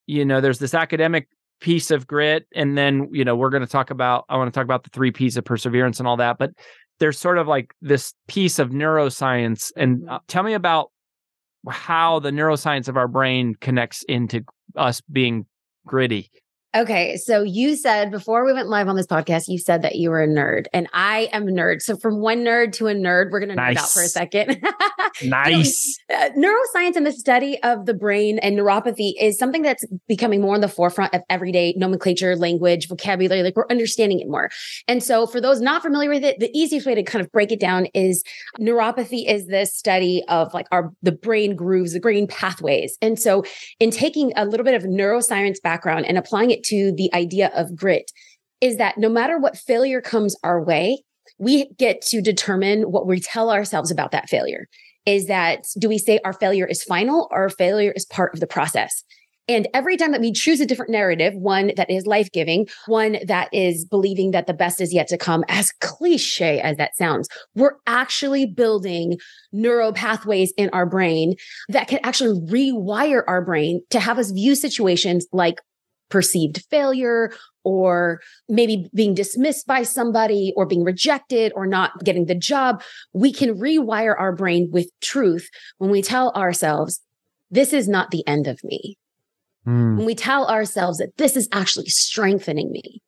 you 0.07 0.25
know, 0.25 0.41
there's 0.41 0.59
this 0.59 0.75
academic 0.75 1.29
piece 1.61 1.93
of 1.93 2.09
grit, 2.09 2.47
and 2.57 2.77
then 2.77 3.09
you 3.13 3.25
know 3.25 3.37
we're 3.37 3.51
going 3.51 3.63
to 3.63 3.69
talk 3.69 3.91
about 3.91 4.25
I 4.29 4.37
want 4.37 4.53
to 4.53 4.59
talk 4.59 4.65
about 4.65 4.83
the 4.83 4.91
three 4.91 5.13
P's 5.13 5.37
of 5.37 5.45
perseverance 5.45 6.01
and 6.01 6.09
all 6.09 6.17
that, 6.17 6.39
but 6.39 6.51
there's 6.99 7.19
sort 7.19 7.39
of 7.39 7.47
like 7.47 7.73
this 7.81 8.15
piece 8.27 8.59
of 8.59 8.71
neuroscience. 8.71 9.71
And 9.77 10.09
uh, 10.09 10.19
tell 10.27 10.43
me 10.43 10.55
about 10.55 10.91
how 11.69 12.19
the 12.19 12.31
neuroscience 12.31 12.89
of 12.89 12.97
our 12.97 13.09
brain 13.09 13.55
connects 13.61 14.03
into 14.09 14.43
us 14.77 15.01
being 15.03 15.47
gritty. 15.87 16.31
Okay, 16.75 17.19
so 17.19 17.43
you 17.43 17.77
said 17.77 18.11
before 18.11 18.47
we 18.47 18.55
went 18.55 18.67
live 18.67 18.89
on 18.89 18.97
this 18.97 19.07
podcast, 19.07 19.47
you 19.47 19.59
said 19.59 19.83
that 19.83 19.97
you 19.97 20.09
were 20.09 20.23
a 20.23 20.27
nerd, 20.27 20.69
and 20.73 20.89
I 20.95 21.29
am 21.31 21.47
a 21.47 21.51
nerd. 21.51 21.83
So 21.83 21.99
from 21.99 22.21
one 22.21 22.39
nerd 22.39 22.73
to 22.75 22.87
a 22.87 22.95
nerd, 22.95 23.31
we're 23.31 23.41
going 23.41 23.51
to 23.51 23.55
nice. 23.55 23.77
nerd 23.77 23.83
out 23.83 23.91
for 23.91 24.03
a 24.03 24.09
second. 24.09 24.67
nice. 25.23 25.99
uh, 26.11 26.31
neuroscience 26.31 26.97
and 26.97 27.05
the 27.05 27.13
study 27.13 27.63
of 27.63 27.85
the 27.85 27.93
brain 27.93 28.39
and 28.39 28.57
neuropathy 28.57 29.13
is 29.21 29.39
something 29.39 29.61
that's 29.61 29.85
becoming 30.09 30.41
more 30.41 30.55
in 30.55 30.63
the 30.63 30.69
forefront 30.69 31.13
of 31.13 31.21
everyday 31.29 31.75
nomenclature, 31.77 32.37
language, 32.37 32.89
vocabulary. 32.89 33.43
Like 33.43 33.55
we're 33.55 33.67
understanding 33.69 34.21
it 34.21 34.29
more. 34.29 34.49
And 34.89 35.03
so 35.03 35.27
for 35.27 35.43
those 35.43 35.61
not 35.61 35.83
familiar 35.83 36.09
with 36.09 36.25
it, 36.25 36.41
the 36.41 36.51
easiest 36.59 36.87
way 36.87 36.95
to 36.95 37.03
kind 37.03 37.23
of 37.23 37.31
break 37.33 37.53
it 37.53 37.61
down 37.61 37.85
is 37.93 38.25
neuropathy 38.59 39.29
is 39.29 39.47
the 39.47 39.67
study 39.67 40.25
of 40.29 40.55
like 40.55 40.69
our 40.73 40.91
the 41.03 41.13
brain 41.13 41.55
grooves, 41.55 41.93
the 41.93 42.01
brain 42.01 42.27
pathways. 42.27 42.97
And 43.03 43.21
so 43.21 43.45
in 43.79 43.91
taking 43.91 44.33
a 44.37 44.47
little 44.47 44.65
bit 44.65 44.75
of 44.75 44.85
neuroscience 44.85 45.61
background 45.61 46.07
and 46.07 46.17
applying 46.17 46.51
it 46.51 46.62
to 46.65 46.93
the 46.97 47.13
idea 47.15 47.51
of 47.55 47.75
grit 47.77 48.11
is 48.61 48.77
that 48.77 48.97
no 48.97 49.09
matter 49.09 49.39
what 49.39 49.57
failure 49.57 50.01
comes 50.01 50.37
our 50.45 50.63
way, 50.63 51.03
we 51.39 51.69
get 51.79 52.01
to 52.03 52.23
determine 52.23 52.83
what 52.83 53.07
we 53.07 53.21
tell 53.21 53.51
ourselves 53.51 53.91
about 53.91 54.13
that 54.13 54.29
failure. 54.29 54.69
Is 55.05 55.27
that 55.27 55.65
do 55.79 55.89
we 55.89 55.99
say 55.99 56.21
our 56.25 56.33
failure 56.33 56.67
is 56.67 56.85
final 56.85 57.29
or 57.33 57.49
failure 57.49 57.93
is 57.93 58.07
part 58.07 58.33
of 58.33 58.41
the 58.41 58.47
process? 58.47 59.03
And 59.49 59.67
every 59.75 59.97
time 59.97 60.13
that 60.13 60.21
we 60.21 60.33
choose 60.33 60.61
a 60.61 60.67
different 60.67 60.93
narrative, 60.93 61.35
one 61.35 61.73
that 61.77 61.91
is 61.91 62.07
life 62.07 62.31
giving, 62.31 62.69
one 62.87 63.19
that 63.27 63.49
is 63.53 63.85
believing 63.85 64.31
that 64.31 64.47
the 64.47 64.55
best 64.55 64.81
is 64.81 64.95
yet 64.95 65.09
to 65.09 65.19
come, 65.19 65.45
as 65.49 65.73
cliche 65.81 66.61
as 66.61 66.77
that 66.77 66.97
sounds, 66.97 67.29
we're 67.57 67.75
actually 67.89 68.47
building 68.47 69.19
neural 69.51 69.93
pathways 69.93 70.53
in 70.57 70.71
our 70.73 70.87
brain 70.87 71.35
that 71.69 71.89
can 71.89 71.99
actually 72.05 72.41
rewire 72.47 73.25
our 73.27 73.45
brain 73.45 73.81
to 73.91 73.99
have 73.99 74.19
us 74.19 74.31
view 74.31 74.55
situations 74.55 75.27
like 75.33 75.61
perceived 76.13 76.63
failure 76.71 77.33
or 77.65 78.21
maybe 78.49 78.91
being 78.95 79.15
dismissed 79.15 79.67
by 79.67 79.83
somebody 79.83 80.53
or 80.57 80.67
being 80.67 80.85
rejected 80.85 81.53
or 81.57 81.67
not 81.67 82.05
getting 82.05 82.27
the 82.27 82.35
job, 82.35 82.83
we 83.15 83.33
can 83.33 83.59
rewire 83.59 84.15
our 84.19 84.35
brain 84.35 84.69
with 84.71 84.91
truth 85.01 85.49
when 85.79 85.91
we 85.91 86.03
tell 86.03 86.31
ourselves, 86.33 87.01
this 87.51 87.73
is 87.73 87.89
not 87.89 88.11
the 88.11 88.27
end 88.27 88.47
of 88.47 88.63
me. 88.63 88.99
Mm. 89.67 89.97
When 89.97 90.07
we 90.07 90.15
tell 90.15 90.47
ourselves 90.47 90.99
that 90.99 91.17
this 91.17 91.35
is 91.35 91.49
actually 91.51 91.89
strengthening 91.89 92.71
me. 92.71 93.01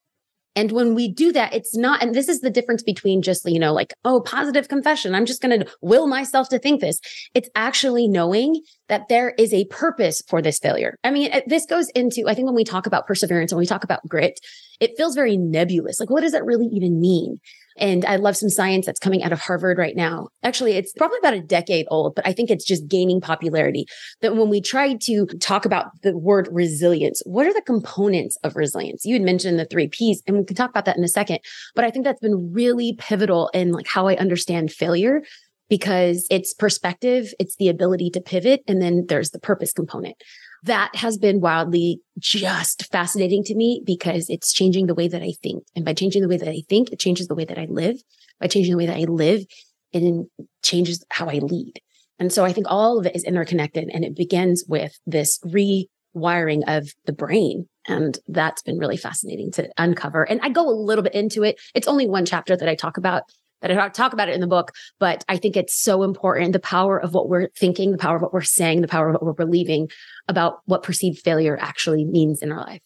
And 0.56 0.70
when 0.70 0.94
we 0.94 1.12
do 1.12 1.32
that, 1.32 1.52
it's 1.52 1.76
not, 1.76 2.00
and 2.00 2.14
this 2.14 2.28
is 2.28 2.40
the 2.40 2.50
difference 2.50 2.82
between 2.82 3.22
just, 3.22 3.44
you 3.44 3.58
know, 3.58 3.72
like, 3.72 3.92
oh, 4.04 4.20
positive 4.20 4.68
confession. 4.68 5.14
I'm 5.14 5.26
just 5.26 5.42
going 5.42 5.60
to 5.60 5.66
will 5.82 6.06
myself 6.06 6.48
to 6.50 6.60
think 6.60 6.80
this. 6.80 7.00
It's 7.34 7.48
actually 7.56 8.06
knowing 8.06 8.62
that 8.88 9.08
there 9.08 9.30
is 9.38 9.52
a 9.54 9.64
purpose 9.66 10.22
for 10.28 10.42
this 10.42 10.58
failure. 10.58 10.96
I 11.04 11.10
mean, 11.10 11.30
this 11.46 11.66
goes 11.66 11.88
into, 11.90 12.28
I 12.28 12.34
think 12.34 12.46
when 12.46 12.54
we 12.54 12.64
talk 12.64 12.86
about 12.86 13.06
perseverance, 13.06 13.52
when 13.52 13.58
we 13.58 13.66
talk 13.66 13.84
about 13.84 14.06
grit, 14.08 14.38
it 14.80 14.96
feels 14.96 15.14
very 15.14 15.36
nebulous. 15.36 16.00
Like, 16.00 16.10
what 16.10 16.20
does 16.20 16.32
that 16.32 16.44
really 16.44 16.66
even 16.66 17.00
mean? 17.00 17.38
And 17.76 18.04
I 18.04 18.16
love 18.16 18.36
some 18.36 18.50
science 18.50 18.86
that's 18.86 19.00
coming 19.00 19.24
out 19.24 19.32
of 19.32 19.40
Harvard 19.40 19.78
right 19.78 19.96
now. 19.96 20.28
Actually, 20.44 20.72
it's 20.72 20.92
probably 20.92 21.18
about 21.18 21.34
a 21.34 21.40
decade 21.40 21.86
old, 21.90 22.14
but 22.14 22.26
I 22.26 22.32
think 22.32 22.50
it's 22.50 22.64
just 22.64 22.86
gaining 22.86 23.20
popularity. 23.20 23.86
That 24.20 24.36
when 24.36 24.48
we 24.48 24.60
try 24.60 24.94
to 24.94 25.26
talk 25.40 25.64
about 25.64 25.86
the 26.02 26.16
word 26.16 26.48
resilience, 26.52 27.20
what 27.24 27.46
are 27.46 27.52
the 27.52 27.62
components 27.62 28.36
of 28.44 28.54
resilience? 28.54 29.04
You 29.04 29.14
had 29.14 29.22
mentioned 29.22 29.58
the 29.58 29.64
three 29.64 29.88
P's, 29.88 30.22
and 30.26 30.38
we 30.38 30.44
can 30.44 30.54
talk 30.54 30.70
about 30.70 30.84
that 30.84 30.96
in 30.96 31.02
a 31.02 31.08
second. 31.08 31.40
But 31.74 31.84
I 31.84 31.90
think 31.90 32.04
that's 32.04 32.20
been 32.20 32.52
really 32.52 32.94
pivotal 32.98 33.50
in 33.54 33.72
like 33.72 33.88
how 33.88 34.06
I 34.06 34.16
understand 34.16 34.70
failure 34.70 35.22
because 35.68 36.26
it's 36.30 36.54
perspective, 36.54 37.32
it's 37.38 37.56
the 37.56 37.68
ability 37.68 38.10
to 38.10 38.20
pivot, 38.20 38.62
and 38.68 38.80
then 38.82 39.06
there's 39.08 39.30
the 39.30 39.40
purpose 39.40 39.72
component 39.72 40.16
that 40.64 40.96
has 40.96 41.18
been 41.18 41.40
wildly 41.40 42.00
just 42.18 42.90
fascinating 42.90 43.44
to 43.44 43.54
me 43.54 43.82
because 43.84 44.30
it's 44.30 44.50
changing 44.50 44.86
the 44.86 44.94
way 44.94 45.06
that 45.06 45.22
I 45.22 45.32
think. 45.42 45.62
And 45.76 45.84
by 45.84 45.92
changing 45.92 46.22
the 46.22 46.28
way 46.28 46.38
that 46.38 46.48
I 46.48 46.62
think, 46.70 46.90
it 46.90 46.98
changes 46.98 47.28
the 47.28 47.34
way 47.34 47.44
that 47.44 47.58
I 47.58 47.66
live. 47.68 47.96
By 48.40 48.46
changing 48.46 48.72
the 48.72 48.78
way 48.78 48.86
that 48.86 48.96
I 48.96 49.04
live, 49.04 49.44
it 49.92 50.26
changes 50.62 51.04
how 51.10 51.28
I 51.28 51.34
lead. 51.34 51.80
And 52.18 52.32
so 52.32 52.46
I 52.46 52.52
think 52.52 52.66
all 52.70 52.98
of 52.98 53.04
it 53.04 53.14
is 53.14 53.24
interconnected 53.24 53.90
and 53.92 54.04
it 54.04 54.16
begins 54.16 54.64
with 54.66 54.98
this 55.06 55.38
rewiring 55.40 56.62
of 56.66 56.88
the 57.04 57.12
brain. 57.12 57.68
And 57.86 58.18
that's 58.28 58.62
been 58.62 58.78
really 58.78 58.96
fascinating 58.96 59.52
to 59.52 59.68
uncover. 59.76 60.24
And 60.24 60.40
I 60.42 60.48
go 60.48 60.66
a 60.66 60.72
little 60.72 61.04
bit 61.04 61.14
into 61.14 61.42
it. 61.42 61.60
It's 61.74 61.88
only 61.88 62.08
one 62.08 62.24
chapter 62.24 62.56
that 62.56 62.68
I 62.68 62.74
talk 62.74 62.96
about 62.96 63.24
that 63.68 63.80
I 63.80 63.88
talk 63.88 64.12
about 64.12 64.28
it 64.28 64.34
in 64.34 64.40
the 64.40 64.46
book, 64.46 64.72
but 64.98 65.24
I 65.28 65.36
think 65.36 65.56
it's 65.56 65.74
so 65.80 66.02
important. 66.02 66.52
The 66.52 66.60
power 66.60 67.00
of 67.00 67.14
what 67.14 67.28
we're 67.28 67.48
thinking, 67.56 67.92
the 67.92 67.98
power 67.98 68.16
of 68.16 68.22
what 68.22 68.32
we're 68.32 68.42
saying, 68.42 68.80
the 68.80 68.88
power 68.88 69.08
of 69.08 69.14
what 69.14 69.24
we're 69.24 69.32
believing 69.32 69.88
about 70.28 70.58
what 70.66 70.82
perceived 70.82 71.20
failure 71.20 71.56
actually 71.60 72.04
means 72.04 72.42
in 72.42 72.52
our 72.52 72.60
life. 72.60 72.82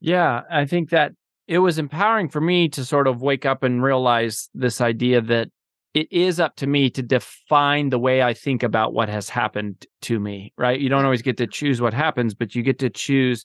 Yeah, 0.00 0.42
I 0.50 0.66
think 0.66 0.90
that 0.90 1.12
it 1.48 1.58
was 1.58 1.78
empowering 1.78 2.28
for 2.28 2.40
me 2.40 2.68
to 2.70 2.84
sort 2.84 3.06
of 3.06 3.22
wake 3.22 3.46
up 3.46 3.62
and 3.62 3.82
realize 3.82 4.48
this 4.54 4.80
idea 4.80 5.20
that 5.22 5.48
it 5.94 6.12
is 6.12 6.38
up 6.38 6.56
to 6.56 6.66
me 6.66 6.90
to 6.90 7.02
define 7.02 7.88
the 7.88 7.98
way 7.98 8.22
I 8.22 8.34
think 8.34 8.62
about 8.62 8.92
what 8.92 9.08
has 9.08 9.30
happened 9.30 9.86
to 10.02 10.20
me, 10.20 10.52
right? 10.58 10.78
You 10.78 10.88
don't 10.88 11.04
always 11.04 11.22
get 11.22 11.38
to 11.38 11.46
choose 11.46 11.80
what 11.80 11.94
happens, 11.94 12.34
but 12.34 12.54
you 12.54 12.62
get 12.62 12.78
to 12.80 12.90
choose 12.90 13.44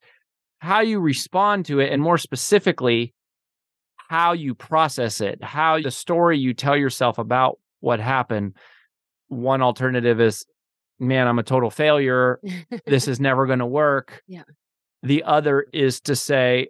how 0.59 0.81
you 0.81 0.99
respond 0.99 1.65
to 1.67 1.79
it. 1.79 1.93
And 1.93 2.01
more 2.01 2.17
specifically, 2.17 3.13
how 4.11 4.33
you 4.33 4.53
process 4.53 5.21
it, 5.21 5.41
how 5.41 5.79
the 5.79 5.89
story 5.89 6.37
you 6.37 6.53
tell 6.53 6.75
yourself 6.75 7.17
about 7.17 7.57
what 7.79 8.01
happened. 8.01 8.53
One 9.29 9.61
alternative 9.61 10.19
is, 10.19 10.45
man, 10.99 11.29
I'm 11.29 11.39
a 11.39 11.43
total 11.43 11.69
failure. 11.69 12.41
this 12.85 13.07
is 13.07 13.21
never 13.21 13.45
going 13.45 13.59
to 13.59 13.65
work. 13.65 14.21
Yeah. 14.27 14.43
The 15.01 15.23
other 15.23 15.65
is 15.71 16.01
to 16.01 16.17
say, 16.17 16.67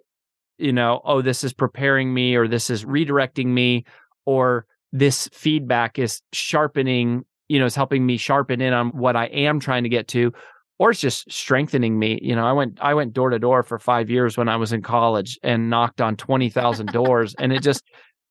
you 0.56 0.72
know, 0.72 1.00
oh, 1.04 1.20
this 1.20 1.42
is 1.42 1.52
preparing 1.52 2.14
me 2.14 2.36
or 2.36 2.46
this 2.46 2.70
is 2.70 2.84
redirecting 2.84 3.46
me 3.46 3.86
or 4.24 4.64
this 4.92 5.28
feedback 5.32 5.98
is 5.98 6.22
sharpening, 6.32 7.24
you 7.48 7.58
know, 7.58 7.66
is 7.66 7.74
helping 7.74 8.06
me 8.06 8.18
sharpen 8.18 8.60
in 8.60 8.72
on 8.72 8.90
what 8.90 9.16
I 9.16 9.26
am 9.26 9.58
trying 9.58 9.82
to 9.82 9.88
get 9.88 10.06
to 10.08 10.32
or 10.78 10.90
it's 10.90 11.00
just 11.00 11.30
strengthening 11.30 11.98
me. 11.98 12.18
You 12.22 12.34
know, 12.34 12.46
I 12.46 12.52
went 12.52 12.78
I 12.80 12.94
went 12.94 13.12
door 13.12 13.30
to 13.30 13.38
door 13.38 13.62
for 13.62 13.78
five 13.78 14.10
years 14.10 14.36
when 14.36 14.48
I 14.48 14.56
was 14.56 14.72
in 14.72 14.82
college 14.82 15.38
and 15.42 15.70
knocked 15.70 16.00
on 16.00 16.16
twenty 16.16 16.48
thousand 16.48 16.86
doors, 16.92 17.34
and 17.38 17.52
it 17.52 17.62
just 17.62 17.82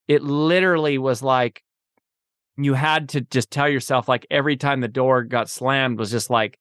it 0.08 0.22
literally 0.22 0.98
was 0.98 1.22
like 1.22 1.64
you 2.58 2.74
had 2.74 3.10
to 3.10 3.22
just 3.22 3.50
tell 3.52 3.70
yourself 3.70 4.08
like 4.08 4.26
every 4.30 4.58
time 4.58 4.82
the 4.82 4.88
door 4.88 5.24
got 5.24 5.50
slammed 5.50 5.98
was 5.98 6.12
just 6.12 6.30
like 6.30 6.58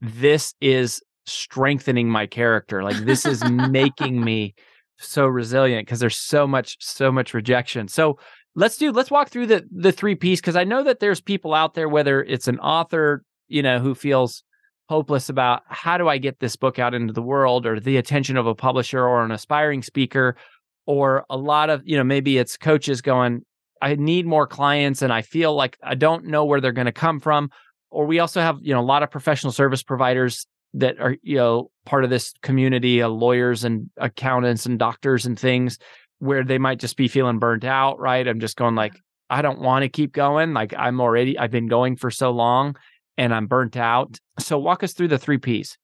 this 0.00 0.54
is 0.60 1.02
strengthening 1.26 2.08
my 2.08 2.26
character 2.26 2.82
like 2.82 2.96
this 3.04 3.24
is 3.24 3.44
making 3.44 4.20
me 4.24 4.54
so 4.98 5.26
resilient 5.26 5.86
because 5.86 6.00
there's 6.00 6.16
so 6.16 6.46
much 6.46 6.76
so 6.80 7.12
much 7.12 7.32
rejection 7.32 7.86
so 7.86 8.18
let's 8.54 8.76
do 8.76 8.90
let's 8.90 9.10
walk 9.10 9.28
through 9.28 9.46
the 9.46 9.64
the 9.70 9.92
three 9.92 10.14
P's 10.14 10.40
because 10.40 10.56
i 10.56 10.64
know 10.64 10.82
that 10.82 11.00
there's 11.00 11.20
people 11.20 11.54
out 11.54 11.74
there 11.74 11.88
whether 11.88 12.22
it's 12.22 12.48
an 12.48 12.58
author 12.58 13.22
you 13.48 13.62
know 13.62 13.78
who 13.78 13.94
feels 13.94 14.42
hopeless 14.90 15.28
about 15.28 15.62
how 15.68 15.96
do 15.96 16.08
I 16.08 16.18
get 16.18 16.40
this 16.40 16.56
book 16.56 16.80
out 16.80 16.94
into 16.94 17.12
the 17.12 17.22
world 17.22 17.64
or 17.64 17.78
the 17.78 17.96
attention 17.96 18.36
of 18.36 18.48
a 18.48 18.56
publisher 18.56 19.06
or 19.06 19.24
an 19.24 19.30
aspiring 19.30 19.84
speaker 19.84 20.34
or 20.84 21.24
a 21.30 21.36
lot 21.36 21.70
of, 21.70 21.80
you 21.84 21.96
know, 21.96 22.02
maybe 22.02 22.38
it's 22.38 22.56
coaches 22.56 23.00
going, 23.00 23.42
I 23.80 23.94
need 23.94 24.26
more 24.26 24.48
clients 24.48 25.00
and 25.00 25.12
I 25.12 25.22
feel 25.22 25.54
like 25.54 25.78
I 25.80 25.94
don't 25.94 26.24
know 26.24 26.44
where 26.44 26.60
they're 26.60 26.72
going 26.72 26.86
to 26.86 26.92
come 26.92 27.20
from. 27.20 27.52
Or 27.90 28.04
we 28.04 28.18
also 28.18 28.40
have, 28.40 28.58
you 28.62 28.74
know, 28.74 28.80
a 28.80 28.82
lot 28.82 29.04
of 29.04 29.12
professional 29.12 29.52
service 29.52 29.84
providers 29.84 30.48
that 30.74 30.98
are, 30.98 31.16
you 31.22 31.36
know, 31.36 31.70
part 31.86 32.02
of 32.02 32.10
this 32.10 32.34
community, 32.42 33.00
uh, 33.00 33.08
lawyers 33.08 33.62
and 33.62 33.90
accountants 33.96 34.66
and 34.66 34.76
doctors 34.76 35.24
and 35.24 35.38
things 35.38 35.78
where 36.18 36.42
they 36.42 36.58
might 36.58 36.80
just 36.80 36.96
be 36.96 37.06
feeling 37.06 37.38
burnt 37.38 37.62
out, 37.62 38.00
right? 38.00 38.26
I'm 38.26 38.40
just 38.40 38.56
going 38.56 38.74
like, 38.74 38.94
I 39.30 39.40
don't 39.40 39.60
want 39.60 39.84
to 39.84 39.88
keep 39.88 40.12
going. 40.12 40.52
Like 40.52 40.74
I'm 40.76 41.00
already, 41.00 41.38
I've 41.38 41.52
been 41.52 41.68
going 41.68 41.94
for 41.94 42.10
so 42.10 42.32
long 42.32 42.74
and 43.20 43.34
I'm 43.34 43.46
burnt 43.46 43.76
out. 43.76 44.18
So 44.38 44.58
walk 44.58 44.82
us 44.82 44.94
through 44.94 45.08
the 45.08 45.18
three 45.18 45.36
P's. 45.36 45.76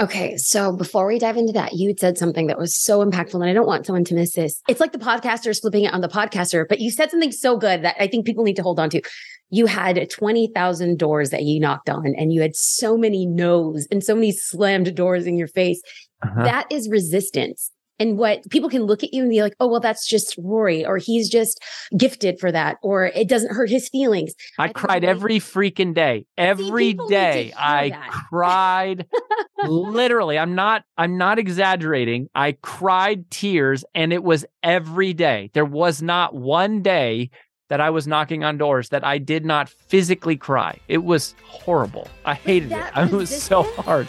Okay. 0.00 0.36
So 0.36 0.76
before 0.76 1.06
we 1.06 1.18
dive 1.18 1.36
into 1.36 1.52
that, 1.52 1.72
you 1.74 1.94
said 1.96 2.18
something 2.18 2.48
that 2.48 2.58
was 2.58 2.76
so 2.76 3.02
impactful, 3.02 3.34
and 3.34 3.44
I 3.44 3.54
don't 3.54 3.68
want 3.68 3.86
someone 3.86 4.04
to 4.04 4.14
miss 4.14 4.34
this. 4.34 4.60
It's 4.68 4.80
like 4.80 4.92
the 4.92 4.98
podcasters 4.98 5.60
flipping 5.60 5.84
it 5.84 5.94
on 5.94 6.02
the 6.02 6.08
podcaster, 6.08 6.66
but 6.68 6.80
you 6.80 6.90
said 6.90 7.10
something 7.10 7.32
so 7.32 7.56
good 7.56 7.82
that 7.82 7.94
I 7.98 8.08
think 8.08 8.26
people 8.26 8.44
need 8.44 8.56
to 8.56 8.62
hold 8.62 8.80
on 8.80 8.90
to. 8.90 9.00
You 9.48 9.66
had 9.66 10.10
20,000 10.10 10.98
doors 10.98 11.30
that 11.30 11.44
you 11.44 11.60
knocked 11.60 11.88
on, 11.88 12.14
and 12.18 12.32
you 12.32 12.42
had 12.42 12.56
so 12.56 12.98
many 12.98 13.26
no's 13.26 13.86
and 13.90 14.02
so 14.02 14.14
many 14.16 14.32
slammed 14.32 14.94
doors 14.96 15.24
in 15.24 15.38
your 15.38 15.48
face. 15.48 15.80
Uh-huh. 16.22 16.42
That 16.42 16.66
is 16.70 16.90
resistance 16.90 17.70
and 17.98 18.18
what 18.18 18.48
people 18.50 18.68
can 18.68 18.82
look 18.82 19.02
at 19.02 19.12
you 19.12 19.22
and 19.22 19.30
be 19.30 19.42
like, 19.42 19.54
oh, 19.60 19.68
well, 19.68 19.80
that's 19.80 20.06
just 20.06 20.36
Rory, 20.38 20.84
or 20.84 20.98
he's 20.98 21.28
just 21.28 21.62
gifted 21.96 22.38
for 22.38 22.52
that, 22.52 22.76
or 22.82 23.06
it 23.06 23.28
doesn't 23.28 23.52
hurt 23.52 23.70
his 23.70 23.88
feelings. 23.88 24.34
I, 24.58 24.64
I 24.64 24.68
cried 24.68 25.04
every 25.04 25.38
freaking 25.38 25.94
day. 25.94 26.26
Every 26.36 26.94
day 27.08 27.52
I 27.56 27.90
that. 27.90 28.10
cried. 28.28 29.06
literally, 29.64 30.38
I'm 30.38 30.54
not, 30.54 30.84
I'm 30.98 31.16
not 31.16 31.38
exaggerating. 31.38 32.28
I 32.34 32.52
cried 32.62 33.30
tears 33.30 33.84
and 33.94 34.12
it 34.12 34.22
was 34.22 34.44
every 34.62 35.12
day. 35.12 35.50
There 35.54 35.64
was 35.64 36.02
not 36.02 36.34
one 36.34 36.82
day 36.82 37.30
that 37.68 37.80
I 37.80 37.90
was 37.90 38.06
knocking 38.06 38.44
on 38.44 38.58
doors 38.58 38.90
that 38.90 39.04
I 39.04 39.18
did 39.18 39.44
not 39.44 39.68
physically 39.68 40.36
cry. 40.36 40.78
It 40.88 41.04
was 41.04 41.34
horrible. 41.44 42.08
I 42.24 42.34
hated 42.34 42.72
it. 42.72 42.84
It 42.96 43.12
was 43.12 43.42
so 43.42 43.62
hard. 43.82 44.08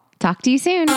Talk 0.21 0.43
to 0.43 0.51
you 0.51 0.59
soon. 0.59 0.87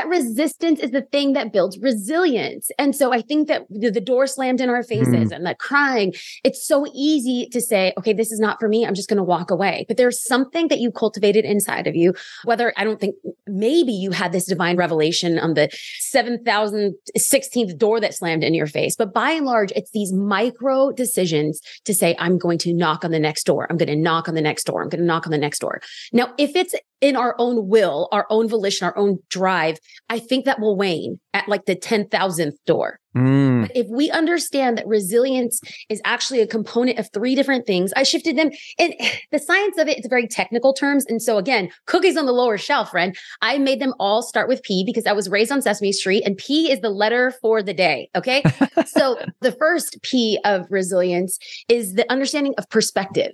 That 0.00 0.08
resistance 0.08 0.80
is 0.80 0.92
the 0.92 1.02
thing 1.02 1.34
that 1.34 1.52
builds 1.52 1.78
resilience. 1.78 2.70
And 2.78 2.96
so 2.96 3.12
I 3.12 3.20
think 3.20 3.48
that 3.48 3.66
the, 3.68 3.90
the 3.90 4.00
door 4.00 4.26
slammed 4.26 4.60
in 4.60 4.70
our 4.70 4.82
faces 4.82 5.30
mm. 5.30 5.32
and 5.32 5.44
that 5.44 5.58
crying, 5.58 6.14
it's 6.42 6.66
so 6.66 6.86
easy 6.94 7.48
to 7.52 7.60
say, 7.60 7.92
okay, 7.98 8.14
this 8.14 8.32
is 8.32 8.40
not 8.40 8.58
for 8.58 8.68
me. 8.68 8.86
I'm 8.86 8.94
just 8.94 9.10
going 9.10 9.18
to 9.18 9.22
walk 9.22 9.50
away. 9.50 9.84
But 9.88 9.98
there's 9.98 10.24
something 10.24 10.68
that 10.68 10.78
you 10.78 10.90
cultivated 10.90 11.44
inside 11.44 11.86
of 11.86 11.94
you, 11.94 12.14
whether 12.44 12.72
I 12.78 12.84
don't 12.84 12.98
think 12.98 13.14
maybe 13.46 13.92
you 13.92 14.10
had 14.10 14.32
this 14.32 14.46
divine 14.46 14.76
revelation 14.76 15.38
on 15.38 15.52
the 15.52 15.68
7,016th 16.00 17.76
door 17.76 18.00
that 18.00 18.14
slammed 18.14 18.42
in 18.42 18.54
your 18.54 18.66
face. 18.66 18.96
But 18.96 19.12
by 19.12 19.32
and 19.32 19.44
large, 19.44 19.70
it's 19.72 19.90
these 19.90 20.14
micro 20.14 20.92
decisions 20.92 21.60
to 21.84 21.92
say, 21.92 22.16
I'm 22.18 22.38
going 22.38 22.58
to 22.58 22.72
knock 22.72 23.04
on 23.04 23.10
the 23.10 23.20
next 23.20 23.44
door. 23.44 23.66
I'm 23.68 23.76
going 23.76 23.88
to 23.88 23.96
knock 23.96 24.28
on 24.28 24.34
the 24.34 24.40
next 24.40 24.64
door. 24.64 24.82
I'm 24.82 24.88
going 24.88 25.00
to 25.00 25.06
knock 25.06 25.26
on 25.26 25.30
the 25.30 25.38
next 25.38 25.58
door. 25.58 25.82
Now, 26.12 26.32
if 26.38 26.56
it's 26.56 26.74
in 27.00 27.16
our 27.16 27.34
own 27.38 27.68
will, 27.68 28.08
our 28.12 28.26
own 28.30 28.48
volition, 28.48 28.86
our 28.86 28.96
own 28.96 29.18
drive, 29.28 29.78
I 30.08 30.18
think 30.18 30.44
that 30.44 30.60
will 30.60 30.76
wane 30.76 31.18
at 31.32 31.48
like 31.48 31.64
the 31.64 31.76
10,000th 31.76 32.52
door. 32.66 32.98
Mm. 33.16 33.62
But 33.62 33.76
if 33.76 33.86
we 33.88 34.10
understand 34.10 34.78
that 34.78 34.86
resilience 34.86 35.60
is 35.88 36.00
actually 36.04 36.40
a 36.40 36.46
component 36.46 36.98
of 36.98 37.08
three 37.12 37.34
different 37.34 37.66
things, 37.66 37.92
I 37.96 38.04
shifted 38.04 38.36
them. 38.36 38.50
And 38.78 38.94
the 39.32 39.38
science 39.38 39.78
of 39.78 39.88
it, 39.88 39.98
it's 39.98 40.08
very 40.08 40.26
technical 40.26 40.72
terms. 40.72 41.06
And 41.06 41.20
so 41.20 41.38
again, 41.38 41.70
cookies 41.86 42.16
on 42.16 42.26
the 42.26 42.32
lower 42.32 42.58
shelf, 42.58 42.90
friend. 42.90 43.16
I 43.42 43.58
made 43.58 43.80
them 43.80 43.94
all 43.98 44.22
start 44.22 44.48
with 44.48 44.62
P 44.62 44.84
because 44.84 45.06
I 45.06 45.12
was 45.12 45.28
raised 45.28 45.50
on 45.50 45.62
Sesame 45.62 45.92
Street 45.92 46.22
and 46.24 46.36
P 46.36 46.70
is 46.70 46.80
the 46.80 46.90
letter 46.90 47.32
for 47.40 47.62
the 47.62 47.74
day. 47.74 48.10
Okay. 48.14 48.42
so 48.86 49.18
the 49.40 49.52
first 49.52 50.00
P 50.02 50.38
of 50.44 50.66
resilience 50.70 51.38
is 51.68 51.94
the 51.94 52.10
understanding 52.10 52.54
of 52.58 52.68
perspective. 52.68 53.32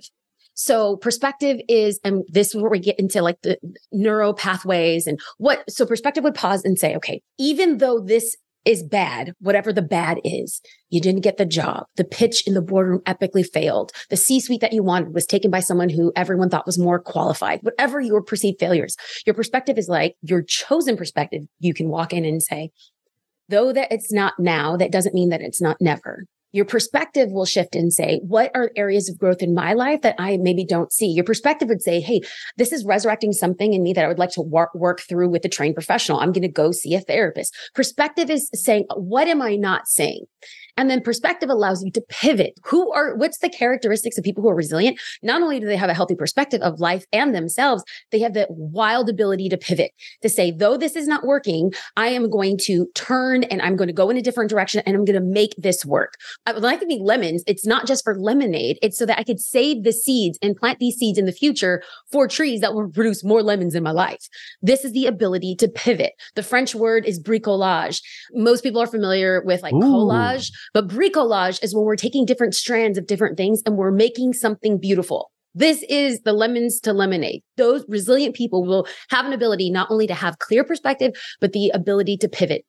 So 0.59 0.97
perspective 0.97 1.59
is, 1.69 1.99
and 2.03 2.23
this 2.27 2.53
is 2.53 2.59
where 2.59 2.71
we 2.71 2.79
get 2.79 2.99
into 2.99 3.21
like 3.21 3.39
the 3.43 3.59
neuro 3.91 4.33
pathways 4.33 5.05
and 5.05 5.19
what, 5.37 5.63
so 5.69 5.85
perspective 5.85 6.23
would 6.23 6.33
pause 6.33 6.65
and 6.65 6.79
say, 6.79 6.95
okay, 6.95 7.21
even 7.37 7.77
though 7.77 7.99
this 7.99 8.35
is 8.65 8.83
bad, 8.83 9.33
whatever 9.39 9.71
the 9.71 9.81
bad 9.81 10.19
is. 10.25 10.59
You 10.89 10.99
didn't 10.99 11.21
get 11.21 11.37
the 11.37 11.45
job. 11.45 11.85
The 11.95 12.03
pitch 12.03 12.45
in 12.45 12.53
the 12.53 12.61
boardroom 12.61 12.99
epically 13.05 13.45
failed. 13.45 13.93
The 14.09 14.17
C 14.17 14.41
suite 14.41 14.59
that 14.59 14.73
you 14.73 14.83
wanted 14.83 15.13
was 15.13 15.25
taken 15.25 15.49
by 15.49 15.61
someone 15.61 15.87
who 15.87 16.11
everyone 16.17 16.49
thought 16.49 16.65
was 16.65 16.77
more 16.77 16.99
qualified. 16.99 17.59
Whatever 17.61 18.01
your 18.01 18.21
perceived 18.21 18.59
failures, 18.59 18.97
your 19.25 19.35
perspective 19.35 19.77
is 19.77 19.87
like 19.87 20.15
your 20.21 20.41
chosen 20.41 20.97
perspective. 20.97 21.43
You 21.59 21.73
can 21.73 21.87
walk 21.87 22.11
in 22.11 22.25
and 22.25 22.43
say, 22.43 22.71
though 23.47 23.71
that 23.71 23.89
it's 23.89 24.11
not 24.11 24.33
now, 24.37 24.75
that 24.75 24.91
doesn't 24.91 25.15
mean 25.15 25.29
that 25.29 25.41
it's 25.41 25.61
not 25.61 25.77
never 25.79 26.25
your 26.57 26.65
perspective 26.65 27.29
will 27.31 27.45
shift 27.45 27.75
and 27.75 27.93
say, 27.93 28.19
what 28.23 28.51
are 28.55 28.71
areas 28.75 29.07
of 29.09 29.17
growth 29.17 29.43
in 29.43 29.53
my 29.53 29.73
life 29.73 30.01
that 30.01 30.15
I 30.17 30.37
maybe 30.37 30.65
don't 30.65 30.91
see? 30.91 31.07
Your 31.07 31.23
perspective 31.23 31.69
would 31.69 31.83
say, 31.83 32.01
Hey, 32.01 32.21
this 32.57 32.71
is 32.73 32.83
resurrecting 32.83 33.31
something 33.31 33.73
in 33.73 33.83
me 33.83 33.93
that 33.93 34.03
I 34.03 34.07
would 34.07 34.17
like 34.17 34.31
to 34.31 34.41
work, 34.41 34.73
work 34.73 35.01
through 35.01 35.29
with 35.29 35.45
a 35.45 35.49
trained 35.49 35.75
professional. 35.75 36.19
I'm 36.19 36.31
going 36.31 36.41
to 36.41 36.47
go 36.47 36.71
see 36.71 36.95
a 36.95 36.99
therapist. 36.99 37.55
Perspective 37.75 38.29
is 38.29 38.49
saying, 38.53 38.85
what 38.95 39.27
am 39.27 39.41
I 39.41 39.55
not 39.55 39.87
saying? 39.87 40.25
And 40.77 40.91
then 40.91 41.01
perspective 41.01 41.49
allows 41.49 41.83
you 41.83 41.91
to 41.91 42.01
pivot. 42.07 42.53
Who 42.65 42.91
are, 42.93 43.15
what's 43.15 43.39
the 43.39 43.49
characteristics 43.49 44.17
of 44.17 44.23
people 44.23 44.43
who 44.43 44.49
are 44.49 44.55
resilient? 44.55 44.99
Not 45.23 45.41
only 45.41 45.59
do 45.59 45.65
they 45.65 45.75
have 45.75 45.89
a 45.89 45.93
healthy 45.93 46.15
perspective 46.15 46.61
of 46.61 46.79
life 46.79 47.03
and 47.11 47.33
themselves, 47.33 47.83
they 48.11 48.19
have 48.19 48.33
the 48.33 48.45
wild 48.49 49.09
ability 49.09 49.49
to 49.49 49.57
pivot 49.57 49.91
to 50.21 50.29
say, 50.29 50.51
though 50.51 50.77
this 50.77 50.95
is 50.95 51.07
not 51.07 51.25
working, 51.25 51.73
I 51.97 52.09
am 52.09 52.29
going 52.29 52.57
to 52.63 52.87
turn 52.93 53.43
and 53.45 53.61
I'm 53.61 53.75
going 53.75 53.87
to 53.87 53.93
go 53.93 54.09
in 54.11 54.17
a 54.17 54.21
different 54.21 54.51
direction 54.51 54.83
and 54.85 54.95
I'm 54.95 55.03
going 55.03 55.19
to 55.19 55.27
make 55.27 55.55
this 55.57 55.83
work. 55.83 56.13
I 56.47 56.53
would 56.53 56.63
like 56.63 56.79
to 56.79 56.85
be 56.85 56.97
lemons. 57.01 57.43
It's 57.45 57.65
not 57.65 57.85
just 57.85 58.05
for 58.05 58.17
lemonade. 58.17 58.79
It's 58.81 58.97
so 58.97 59.05
that 59.05 59.19
I 59.19 59.23
could 59.25 59.41
save 59.41 59.83
the 59.83 59.91
seeds 59.91 60.39
and 60.41 60.55
plant 60.55 60.79
these 60.79 60.95
seeds 60.95 61.17
in 61.17 61.25
the 61.25 61.33
future 61.33 61.83
for 62.09 62.25
trees 62.25 62.61
that 62.61 62.73
will 62.73 62.87
produce 62.89 63.21
more 63.21 63.43
lemons 63.43 63.75
in 63.75 63.83
my 63.83 63.91
life. 63.91 64.29
This 64.61 64.85
is 64.85 64.93
the 64.93 65.07
ability 65.07 65.57
to 65.57 65.67
pivot. 65.67 66.13
The 66.35 66.43
French 66.43 66.73
word 66.73 67.03
is 67.03 67.21
bricolage. 67.21 68.01
Most 68.31 68.63
people 68.63 68.81
are 68.81 68.87
familiar 68.87 69.43
with 69.43 69.61
like 69.61 69.73
Ooh. 69.73 69.81
collage, 69.81 70.49
but 70.73 70.87
bricolage 70.87 71.61
is 71.61 71.75
when 71.75 71.83
we're 71.83 71.97
taking 71.97 72.23
different 72.23 72.55
strands 72.55 72.97
of 72.97 73.07
different 73.07 73.35
things 73.35 73.61
and 73.65 73.75
we're 73.75 73.91
making 73.91 74.31
something 74.31 74.77
beautiful. 74.77 75.29
This 75.53 75.83
is 75.89 76.21
the 76.21 76.31
lemons 76.31 76.79
to 76.81 76.93
lemonade. 76.93 77.41
Those 77.57 77.83
resilient 77.89 78.37
people 78.37 78.63
will 78.63 78.87
have 79.09 79.25
an 79.25 79.33
ability 79.33 79.69
not 79.69 79.91
only 79.91 80.07
to 80.07 80.13
have 80.13 80.39
clear 80.39 80.63
perspective, 80.63 81.11
but 81.41 81.51
the 81.51 81.71
ability 81.73 82.15
to 82.17 82.29
pivot. 82.29 82.63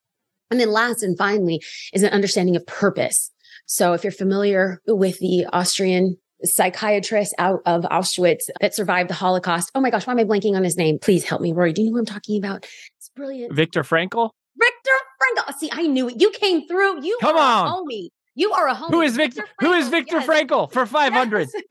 And 0.51 0.59
then 0.59 0.71
last 0.71 1.03
and 1.03 1.17
finally 1.17 1.63
is 1.93 2.03
an 2.03 2.13
understanding 2.13 2.57
of 2.57 2.67
purpose. 2.67 3.31
So 3.69 3.93
if 3.93 4.03
you're 4.03 4.11
familiar 4.11 4.81
with 4.87 5.19
the 5.19 5.47
Austrian 5.53 6.17
psychiatrist 6.43 7.35
out 7.39 7.61
of 7.67 7.83
Auschwitz 7.83 8.45
that 8.61 8.75
survived 8.75 9.11
the 9.11 9.15
Holocaust. 9.15 9.71
Oh 9.75 9.81
my 9.81 9.91
gosh, 9.91 10.07
why 10.07 10.13
am 10.13 10.19
I 10.19 10.25
blanking 10.25 10.55
on 10.55 10.65
his 10.65 10.77
name? 10.77 10.99
Please 10.99 11.25
help 11.25 11.43
me, 11.43 11.53
Rory. 11.53 11.73
Do 11.73 11.83
you 11.83 11.89
know 11.89 11.95
who 11.95 11.99
I'm 11.99 12.07
talking 12.07 12.39
about? 12.39 12.67
It's 12.97 13.11
brilliant. 13.15 13.55
Viktor 13.55 13.83
Frankl? 13.83 14.31
Viktor 14.57 14.91
Frankl. 15.21 15.45
Oh, 15.49 15.55
see, 15.59 15.69
I 15.71 15.87
knew 15.87 16.09
it. 16.09 16.21
You 16.21 16.31
came 16.31 16.67
through. 16.67 17.05
You 17.05 17.19
come 17.21 17.37
on, 17.37 17.85
homie. 17.85 18.09
You 18.35 18.53
are 18.53 18.69
a 18.69 18.75
homie. 18.75 18.91
Who 18.91 19.03
is 19.03 19.17
Victor? 19.17 19.43
Victor 19.43 19.55
who 19.61 19.73
is 19.73 19.89
Victor 19.89 20.19
yes. 20.19 20.27
Frankl 20.27 20.73
for 20.73 20.87
five 20.87 21.13
hundred? 21.13 21.49
Yes. 21.53 21.65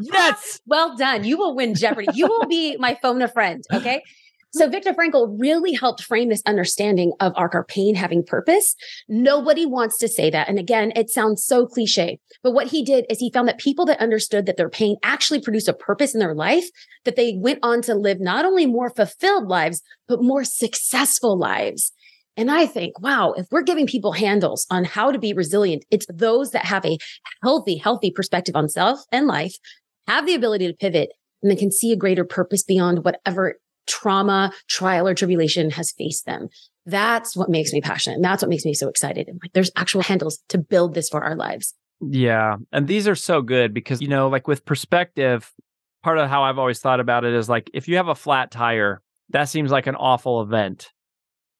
yes. 0.00 0.60
Well 0.66 0.96
done. 0.96 1.24
You 1.24 1.38
will 1.38 1.54
win 1.54 1.74
Jeopardy. 1.74 2.08
You 2.14 2.26
will 2.26 2.46
be 2.46 2.76
my 2.76 2.98
phone 3.00 3.22
a 3.22 3.28
friend. 3.28 3.64
Okay. 3.72 4.02
So 4.52 4.68
Viktor 4.68 4.94
Frankl 4.94 5.36
really 5.38 5.74
helped 5.74 6.02
frame 6.02 6.30
this 6.30 6.42
understanding 6.46 7.12
of 7.20 7.34
our 7.36 7.64
pain 7.64 7.94
having 7.94 8.24
purpose. 8.24 8.74
Nobody 9.06 9.66
wants 9.66 9.98
to 9.98 10.08
say 10.08 10.30
that. 10.30 10.48
And 10.48 10.58
again, 10.58 10.90
it 10.96 11.10
sounds 11.10 11.44
so 11.44 11.66
cliche, 11.66 12.18
but 12.42 12.52
what 12.52 12.68
he 12.68 12.82
did 12.82 13.04
is 13.10 13.18
he 13.18 13.30
found 13.30 13.46
that 13.48 13.58
people 13.58 13.84
that 13.86 14.00
understood 14.00 14.46
that 14.46 14.56
their 14.56 14.70
pain 14.70 14.96
actually 15.02 15.42
produced 15.42 15.68
a 15.68 15.74
purpose 15.74 16.14
in 16.14 16.20
their 16.20 16.34
life, 16.34 16.64
that 17.04 17.16
they 17.16 17.34
went 17.36 17.58
on 17.62 17.82
to 17.82 17.94
live 17.94 18.20
not 18.20 18.46
only 18.46 18.64
more 18.64 18.90
fulfilled 18.90 19.48
lives, 19.48 19.82
but 20.06 20.22
more 20.22 20.44
successful 20.44 21.38
lives. 21.38 21.92
And 22.38 22.50
I 22.50 22.66
think, 22.66 23.00
wow, 23.00 23.32
if 23.32 23.46
we're 23.50 23.62
giving 23.62 23.86
people 23.86 24.12
handles 24.12 24.66
on 24.70 24.84
how 24.84 25.10
to 25.10 25.18
be 25.18 25.32
resilient, 25.32 25.84
it's 25.90 26.06
those 26.08 26.52
that 26.52 26.64
have 26.64 26.86
a 26.86 26.96
healthy, 27.42 27.76
healthy 27.76 28.12
perspective 28.12 28.56
on 28.56 28.68
self 28.68 29.00
and 29.12 29.26
life, 29.26 29.56
have 30.06 30.24
the 30.24 30.34
ability 30.34 30.68
to 30.68 30.74
pivot, 30.74 31.10
and 31.42 31.50
then 31.50 31.58
can 31.58 31.70
see 31.70 31.92
a 31.92 31.96
greater 31.96 32.24
purpose 32.24 32.62
beyond 32.62 33.04
whatever 33.04 33.56
trauma, 33.88 34.52
trial, 34.68 35.08
or 35.08 35.14
tribulation 35.14 35.70
has 35.70 35.92
faced 35.92 36.26
them. 36.26 36.48
That's 36.86 37.36
what 37.36 37.50
makes 37.50 37.72
me 37.72 37.80
passionate. 37.80 38.16
And 38.16 38.24
that's 38.24 38.42
what 38.42 38.48
makes 38.48 38.64
me 38.64 38.74
so 38.74 38.88
excited. 38.88 39.28
And 39.28 39.38
like, 39.42 39.52
there's 39.52 39.70
actual 39.76 40.02
handles 40.02 40.38
to 40.48 40.58
build 40.58 40.94
this 40.94 41.08
for 41.08 41.22
our 41.22 41.34
lives. 41.34 41.74
Yeah. 42.00 42.56
And 42.72 42.86
these 42.86 43.08
are 43.08 43.16
so 43.16 43.42
good 43.42 43.74
because, 43.74 44.00
you 44.00 44.08
know, 44.08 44.28
like 44.28 44.46
with 44.46 44.64
perspective, 44.64 45.52
part 46.02 46.18
of 46.18 46.28
how 46.28 46.44
I've 46.44 46.58
always 46.58 46.78
thought 46.78 47.00
about 47.00 47.24
it 47.24 47.34
is 47.34 47.48
like 47.48 47.70
if 47.74 47.88
you 47.88 47.96
have 47.96 48.08
a 48.08 48.14
flat 48.14 48.50
tire, 48.50 49.02
that 49.30 49.44
seems 49.44 49.70
like 49.70 49.86
an 49.86 49.96
awful 49.96 50.40
event. 50.40 50.92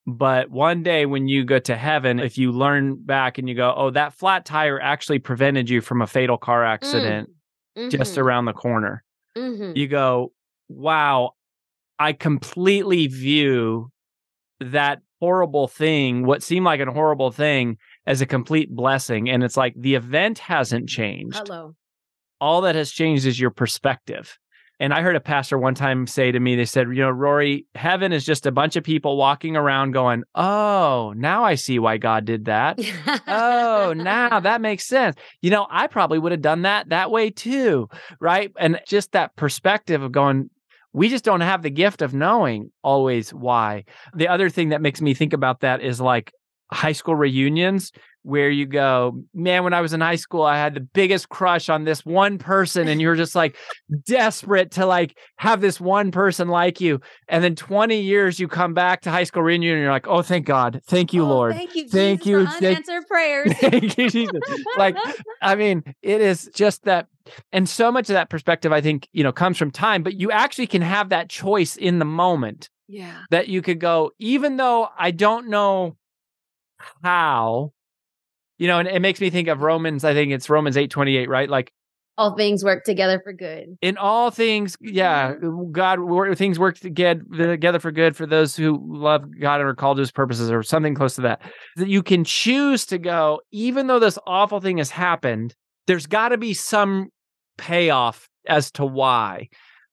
But 0.07 0.51
one 0.51 0.83
day 0.83 1.05
when 1.05 1.29
you 1.29 1.45
go 1.45 1.59
to 1.59 1.77
heaven, 1.77 2.19
if 2.19 2.39
you 2.39 2.51
learn 2.51 2.97
back 2.97 3.37
and 3.37 3.47
you 3.47 3.55
go, 3.55 3.75
oh, 3.77 3.91
that 3.91 4.15
flat 4.15 4.47
tire 4.47 4.81
actually 4.81 5.19
prevented 5.19 5.69
you 5.69 5.83
from 5.83 6.01
a 6.01 6.07
fatal 6.07 6.39
car 6.39 6.63
mm. 6.63 6.69
accident 6.69 7.29
mm. 7.29 7.33
hmm 7.33 7.89
just 7.91 8.19
around 8.19 8.47
the 8.47 8.53
corner, 8.53 9.05
mm-hmm. 9.37 9.77
you 9.77 9.87
go, 9.87 10.33
wow, 10.69 11.31
I 11.99 12.13
completely 12.13 13.07
view 13.07 13.91
that 14.61 15.01
horrible 15.21 15.69
thing, 15.69 16.25
what 16.25 16.43
seemed 16.43 16.65
like 16.65 16.81
a 16.81 16.91
horrible 16.91 17.31
thing, 17.31 17.77
as 18.07 18.21
a 18.21 18.27
complete 18.27 18.71
blessing. 18.71 19.29
And 19.29 19.43
it's 19.43 19.57
like 19.57 19.75
the 19.77 19.95
event 19.95 20.39
hasn't 20.39 20.89
changed. 20.89 21.37
Hello. 21.37 21.75
All 22.41 22.61
that 22.63 22.75
has 22.75 22.93
changed 22.93 23.27
is 23.27 23.41
your 23.41 23.51
perspective. 23.51 24.39
And 24.81 24.95
I 24.95 25.03
heard 25.03 25.17
a 25.17 25.21
pastor 25.21 25.59
one 25.59 25.75
time 25.75 26.07
say 26.07 26.31
to 26.31 26.39
me, 26.39 26.55
they 26.55 26.65
said, 26.65 26.87
you 26.89 27.03
know, 27.03 27.11
Rory, 27.11 27.67
heaven 27.75 28.13
is 28.13 28.25
just 28.25 28.47
a 28.47 28.53
bunch 28.53 28.77
of 28.77 28.85
people 28.85 29.17
walking 29.17 29.57
around 29.57 29.91
going, 29.91 30.23
oh, 30.37 31.13
now 31.17 31.43
I 31.43 31.57
see 31.57 31.81
why 31.81 31.97
God 31.97 32.25
did 32.25 32.45
that. 32.45 32.79
oh, 33.27 33.93
now 33.97 34.39
that 34.39 34.61
makes 34.61 34.87
sense. 34.87 35.17
You 35.43 35.51
know, 35.51 35.67
I 35.69 35.89
probably 35.89 36.21
would 36.21 36.31
have 36.31 36.43
done 36.43 36.63
that 36.63 36.91
that 36.91 37.11
way 37.11 37.31
too. 37.31 37.89
Right. 38.21 38.53
And 38.57 38.81
just 38.87 39.13
that 39.13 39.35
perspective 39.35 40.01
of 40.01 40.13
going, 40.13 40.49
we 40.99 41.09
just 41.09 41.25
don't 41.25 41.43
have 41.43 41.63
the 41.63 41.71
gift 41.71 42.03
of 42.03 42.13
knowing 42.13 42.73
always 42.83 43.33
why. 43.33 43.85
The 44.15 44.27
other 44.27 44.51
thing 44.51 44.71
that 44.71 44.83
makes 44.83 45.01
me 45.01 45.15
think 45.15 45.33
about 45.33 45.61
that 45.61 45.81
is 45.81 46.01
like 46.01 46.33
high 46.73 46.91
school 46.91 47.15
reunions 47.15 47.93
where 48.29 48.51
you 48.51 48.67
go, 48.67 49.19
man, 49.33 49.65
when 49.65 49.73
I 49.73 49.81
was 49.81 49.95
in 49.95 50.03
high 50.03 50.17
school, 50.17 50.43
I 50.43 50.59
had 50.59 50.75
the 50.75 50.81
biggest 50.81 51.31
crush 51.31 51.71
on 51.71 51.85
this 51.85 52.05
one 52.05 52.37
person, 52.37 52.87
and 52.87 53.01
you're 53.01 53.15
just 53.15 53.35
like 53.35 53.57
desperate 54.05 54.71
to 54.73 54.85
like 54.85 55.17
have 55.37 55.63
this 55.63 55.81
one 55.81 56.11
person 56.11 56.49
like 56.49 56.79
you. 56.79 57.01
And 57.29 57.43
then 57.43 57.57
20 57.57 57.99
years, 57.99 58.39
you 58.39 58.47
come 58.47 58.75
back 58.75 59.01
to 59.03 59.11
high 59.11 59.25
school 59.25 59.43
reunion, 59.43 59.73
and 59.73 59.83
you're 59.83 59.91
like, 59.91 60.07
oh, 60.07 60.21
thank 60.21 60.45
God, 60.45 60.83
thank 60.87 61.15
you, 61.15 61.25
Oh, 61.25 61.29
Lord, 61.29 61.55
Thank 61.55 61.75
you, 61.75 61.89
Thank 61.89 62.21
Jesus, 62.21 62.27
you, 62.27 62.45
for 62.45 62.53
thank- 62.53 62.65
unanswered 62.65 63.07
prayers. 63.07 63.53
thank 63.61 63.97
you, 63.97 64.11
Jesus. 64.11 64.41
Like, 64.77 64.97
I 65.41 65.55
mean, 65.55 65.83
it 66.03 66.21
is 66.21 66.51
just 66.55 66.85
that, 66.85 67.07
and 67.51 67.67
so 67.67 67.91
much 67.91 68.11
of 68.11 68.15
that 68.15 68.29
perspective, 68.29 68.73
I 68.73 68.83
think, 68.83 69.09
you 69.13 69.25
know, 69.25 69.33
comes 69.33 69.57
from 69.57 69.71
time. 69.71 70.03
But 70.03 70.21
you 70.21 70.31
actually 70.31 70.67
can 70.67 70.83
have 70.83 71.09
that 71.09 71.31
choice 71.31 71.77
in 71.77 71.99
the 71.99 72.05
moment 72.05 72.69
yeah. 72.89 73.23
that 73.31 73.49
you 73.49 73.63
could 73.63 73.81
go, 73.81 74.11
even 74.19 74.59
though 74.59 74.89
I 74.99 75.13
don't 75.13 75.49
know 75.49 75.97
how, 77.03 77.73
you 78.59 78.67
know, 78.67 78.79
and 78.79 78.89
it 78.89 79.01
makes 79.01 79.21
me 79.21 79.31
think 79.31 79.49
of 79.49 79.63
Romans, 79.63 80.05
I 80.05 80.15
think 80.15 80.33
it's 80.33 80.51
Romans 80.51 80.77
8 80.77 80.91
28, 80.91 81.29
right? 81.29 81.49
Like 81.49 81.73
All 82.17 82.37
things 82.37 82.65
work 82.65 82.85
together 82.85 83.21
for 83.23 83.33
good. 83.33 83.79
in 83.81 83.97
all 83.97 84.31
things, 84.31 84.77
yeah, 84.81 85.35
mm-hmm. 85.35 85.71
God, 85.73 85.99
things 86.37 86.59
work 86.59 86.77
together, 86.79 87.23
together 87.37 87.79
for 87.79 87.93
good 87.93 88.17
for 88.17 88.27
those 88.27 88.57
who 88.57 88.81
love 88.85 89.25
God 89.41 89.61
and 89.61 89.69
are 89.69 89.75
called 89.75 89.97
to 89.99 90.01
his 90.01 90.13
purposes 90.13 90.51
or 90.51 90.63
something 90.63 90.95
close 90.95 91.15
to 91.15 91.23
that. 91.23 91.41
That 91.77 91.89
you 91.89 92.03
can 92.03 92.25
choose 92.25 92.85
to 92.87 92.99
go, 92.99 93.41
even 93.53 93.87
though 93.87 94.01
this 94.01 94.19
awful 94.27 94.61
thing 94.61 94.79
has 94.79 94.91
happened, 94.91 95.55
there's 95.87 96.07
got 96.07 96.31
to 96.31 96.39
be 96.39 96.55
some 96.55 97.09
payoff 97.57 98.29
as 98.49 98.71
to 98.73 98.85
why. 98.85 99.49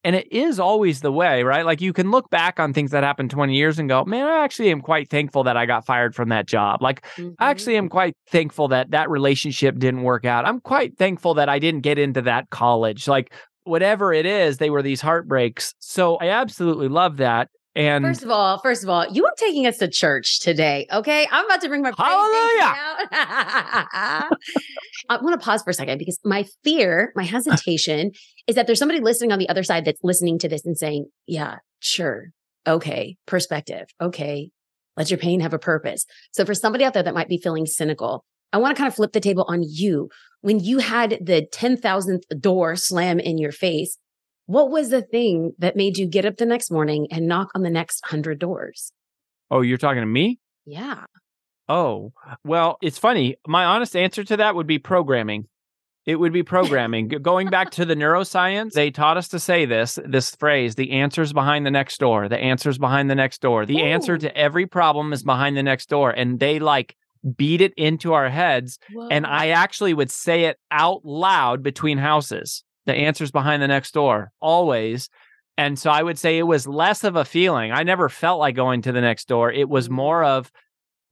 And 0.06 0.16
it 0.16 0.32
is 0.32 0.60
always 0.60 1.02
the 1.02 1.12
way, 1.12 1.42
right? 1.42 1.66
Like 1.66 1.82
you 1.82 1.92
can 1.92 2.12
look 2.12 2.30
back 2.30 2.60
on 2.60 2.74
things 2.74 2.92
that 2.92 3.04
happened 3.04 3.32
20 3.32 3.56
years 3.56 3.80
and 3.80 3.90
go, 3.90 4.06
man, 4.06 4.28
I 4.28 4.44
actually 4.44 4.70
am 4.70 4.80
quite 4.80 5.10
thankful 5.10 5.44
that 5.46 5.58
I 5.58 5.66
got 5.66 5.84
fired 5.84 6.14
from 6.14 6.30
that 6.30 6.46
job. 6.46 6.84
Like 6.84 7.04
Mhm. 7.18 7.34
I 7.40 7.50
actually 7.50 7.76
am 7.76 7.90
quite 7.90 8.14
thankful 8.30 8.68
that 8.68 8.92
that 8.92 9.10
relationship 9.10 9.80
didn't 9.80 10.04
work 10.04 10.24
out. 10.24 10.46
I'm 10.46 10.62
quite 10.62 10.96
thankful 10.96 11.34
that 11.34 11.50
I 11.50 11.58
didn't 11.58 11.82
get 11.82 11.98
into 11.98 12.22
that 12.22 12.52
college. 12.52 13.08
Like 13.08 13.34
whatever 13.64 14.14
it 14.14 14.28
is, 14.28 14.60
they 14.60 14.70
were 14.70 14.84
these 14.84 15.02
heartbreaks. 15.02 15.74
So 15.80 16.18
I 16.18 16.28
absolutely 16.30 16.88
love 16.88 17.18
that. 17.18 17.50
And 17.76 18.06
First 18.06 18.24
of 18.24 18.30
all, 18.30 18.58
first 18.60 18.84
of 18.84 18.90
all, 18.90 19.06
you 19.08 19.26
are 19.26 19.34
taking 19.38 19.68
us 19.68 19.78
to 19.80 19.90
church 19.90 20.40
today. 20.40 20.88
Okay. 20.92 21.28
I'm 21.30 21.46
about 21.46 21.60
to 21.62 21.68
bring 21.68 21.82
my 21.82 21.90
out. 21.90 21.96
I 25.10 25.18
want 25.22 25.40
to 25.40 25.44
pause 25.44 25.62
for 25.62 25.72
a 25.72 25.74
second 25.74 25.98
because 25.98 26.18
my 26.24 26.46
fear, 26.64 27.12
my 27.16 27.24
hesitation 27.24 28.12
is 28.48 28.56
that 28.56 28.66
there's 28.66 28.80
somebody 28.80 29.02
listening 29.02 29.34
on 29.34 29.40
the 29.40 29.50
other 29.50 29.64
side 29.64 29.84
that's 29.84 30.00
listening 30.04 30.40
to 30.40 30.48
this 30.48 30.66
and 30.66 30.78
saying, 30.78 31.08
yeah, 31.28 31.58
sure. 31.80 32.30
Okay. 32.66 33.18
Perspective. 33.26 33.88
Okay. 34.00 34.52
Let 34.96 35.12
your 35.12 35.18
pain 35.18 35.42
have 35.42 35.54
a 35.54 35.60
purpose. 35.60 36.06
So 36.32 36.46
for 36.46 36.54
somebody 36.54 36.86
out 36.86 36.94
there 36.94 37.04
that 37.04 37.14
might 37.14 37.28
be 37.28 37.38
feeling 37.38 37.66
cynical, 37.66 38.24
I 38.54 38.58
want 38.58 38.76
to 38.76 38.80
kind 38.80 38.88
of 38.88 38.96
flip 38.96 39.12
the 39.12 39.20
table 39.20 39.44
on 39.50 39.64
you. 39.64 40.10
When 40.40 40.62
you 40.62 40.78
had 40.78 41.20
the 41.22 41.46
10,000th 41.52 42.22
door 42.40 42.78
slam 42.78 43.20
in 43.20 43.38
your 43.38 43.52
face, 43.52 43.98
what 44.46 44.70
was 44.70 44.90
the 44.90 45.02
thing 45.02 45.54
that 45.60 45.76
made 45.76 45.98
you 45.98 46.08
get 46.08 46.26
up 46.26 46.38
the 46.38 46.46
next 46.46 46.72
morning 46.72 47.08
and 47.12 47.28
knock 47.28 47.50
on 47.56 47.64
the 47.64 47.70
next 47.70 48.06
hundred 48.06 48.40
doors? 48.40 48.92
oh, 49.52 49.62
you're 49.62 49.78
talking 49.78 50.02
to 50.02 50.08
me? 50.08 50.40
Yeah. 50.66 51.06
Oh, 51.68 52.14
well, 52.44 52.78
it's 52.82 52.98
funny. 52.98 53.38
My 53.48 53.66
honest 53.66 53.96
answer 53.96 54.24
to 54.24 54.38
that 54.38 54.56
would 54.56 54.68
be 54.68 54.80
programming. 54.80 55.48
It 56.06 56.18
would 56.18 56.34
be 56.34 56.44
programming. 56.44 57.08
Going 57.08 57.50
back 57.50 57.72
to 57.72 57.86
the 57.86 57.96
neuroscience, 57.96 58.74
they 58.74 58.92
taught 58.92 59.18
us 59.18 59.28
to 59.30 59.40
say 59.40 59.66
this 59.66 59.98
this 60.06 60.36
phrase, 60.36 60.76
the 60.76 60.92
answer's 60.92 61.34
behind 61.34 61.66
the 61.66 61.72
next 61.72 62.00
door. 62.00 62.30
The 62.30 62.38
answer's 62.38 62.78
behind 62.78 63.10
the 63.10 63.16
next 63.16 63.42
door. 63.42 63.66
The 63.66 63.82
answer 63.82 64.16
to 64.18 64.38
every 64.38 64.68
problem 64.68 65.14
is 65.14 65.24
behind 65.24 65.58
the 65.58 65.64
next 65.64 65.90
door. 65.90 66.12
And 66.12 66.40
they 66.40 66.60
like 66.60 66.96
beat 67.36 67.62
it 67.62 67.74
into 67.76 68.14
our 68.14 68.30
heads. 68.30 68.78
And 69.10 69.26
I 69.26 69.50
actually 69.50 69.96
would 69.96 70.12
say 70.12 70.46
it 70.46 70.58
out 70.70 71.04
loud 71.04 71.64
between 71.64 71.98
houses. 71.98 72.64
The 72.86 72.94
answer's 72.94 73.32
behind 73.32 73.62
the 73.62 73.68
next 73.68 73.94
door, 73.94 74.32
always. 74.40 75.10
And 75.58 75.80
so 75.80 75.90
I 75.90 76.04
would 76.04 76.20
say 76.20 76.38
it 76.38 76.44
was 76.44 76.68
less 76.68 77.04
of 77.04 77.16
a 77.16 77.26
feeling. 77.26 77.72
I 77.72 77.84
never 77.84 78.10
felt 78.10 78.40
like 78.40 78.56
going 78.56 78.82
to 78.84 78.92
the 78.92 79.02
next 79.02 79.28
door. 79.28 79.52
It 79.52 79.70
was 79.70 79.88
Mm. 79.88 79.94
more 79.94 80.24
of 80.24 80.52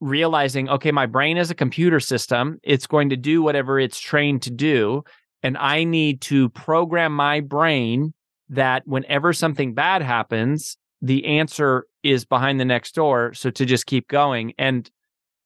realizing, 0.00 0.68
okay, 0.68 0.92
my 0.92 1.06
brain 1.06 1.36
is 1.36 1.50
a 1.50 1.54
computer 1.54 2.00
system. 2.00 2.58
It's 2.62 2.86
going 2.86 3.08
to 3.10 3.16
do 3.16 3.42
whatever 3.42 3.78
it's 3.78 3.98
trained 3.98 4.42
to 4.42 4.50
do. 4.50 5.02
And 5.42 5.56
I 5.56 5.84
need 5.84 6.20
to 6.22 6.48
program 6.50 7.14
my 7.14 7.40
brain 7.40 8.12
that 8.50 8.86
whenever 8.86 9.32
something 9.32 9.74
bad 9.74 10.02
happens, 10.02 10.76
the 11.00 11.24
answer 11.24 11.86
is 12.02 12.24
behind 12.24 12.60
the 12.60 12.64
next 12.64 12.94
door. 12.94 13.32
So 13.34 13.50
to 13.50 13.64
just 13.64 13.86
keep 13.86 14.08
going. 14.08 14.52
And 14.58 14.90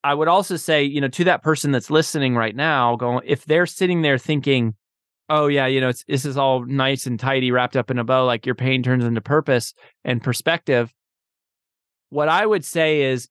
I 0.04 0.14
would 0.14 0.28
also 0.28 0.56
say, 0.56 0.82
you 0.84 1.00
know, 1.00 1.08
to 1.08 1.24
that 1.24 1.42
person 1.42 1.70
that's 1.72 1.90
listening 1.90 2.34
right 2.36 2.54
now, 2.54 2.96
going, 2.96 3.22
if 3.24 3.44
they're 3.44 3.66
sitting 3.66 4.02
there 4.02 4.18
thinking, 4.18 4.74
oh, 5.28 5.46
yeah, 5.46 5.66
you 5.66 5.80
know, 5.80 5.88
it's, 5.90 6.04
this 6.04 6.24
is 6.24 6.36
all 6.36 6.64
nice 6.64 7.06
and 7.06 7.20
tidy, 7.20 7.50
wrapped 7.50 7.76
up 7.76 7.90
in 7.90 7.98
a 7.98 8.04
bow, 8.04 8.24
like 8.24 8.46
your 8.46 8.54
pain 8.54 8.82
turns 8.82 9.04
into 9.04 9.20
purpose 9.20 9.74
and 10.04 10.22
perspective. 10.22 10.92
What 12.10 12.28
I 12.28 12.46
would 12.46 12.64
say 12.64 13.02
is 13.02 13.28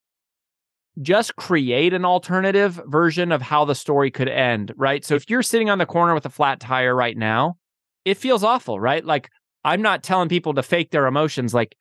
just 1.02 1.36
create 1.36 1.94
an 1.94 2.06
alternative 2.06 2.82
version 2.88 3.32
of 3.32 3.42
how 3.42 3.66
the 3.66 3.76
story 3.76 4.12
could 4.12 4.30
end, 4.30 4.74
right? 4.78 5.04
So 5.04 5.16
if 5.16 5.30
you're 5.30 5.44
sitting 5.44 5.70
on 5.70 5.78
the 5.78 5.86
corner 5.86 6.14
with 6.14 6.26
a 6.26 6.30
flat 6.30 6.60
tire 6.60 6.96
right 6.96 7.18
now, 7.18 7.58
it 8.06 8.18
feels 8.18 8.44
awful, 8.44 8.80
right? 8.80 9.04
Like 9.04 9.30
I'm 9.64 9.82
not 9.82 10.04
telling 10.04 10.30
people 10.30 10.54
to 10.54 10.64
fake 10.64 10.92
their 10.92 11.08
emotions. 11.08 11.54
Like 11.54 11.76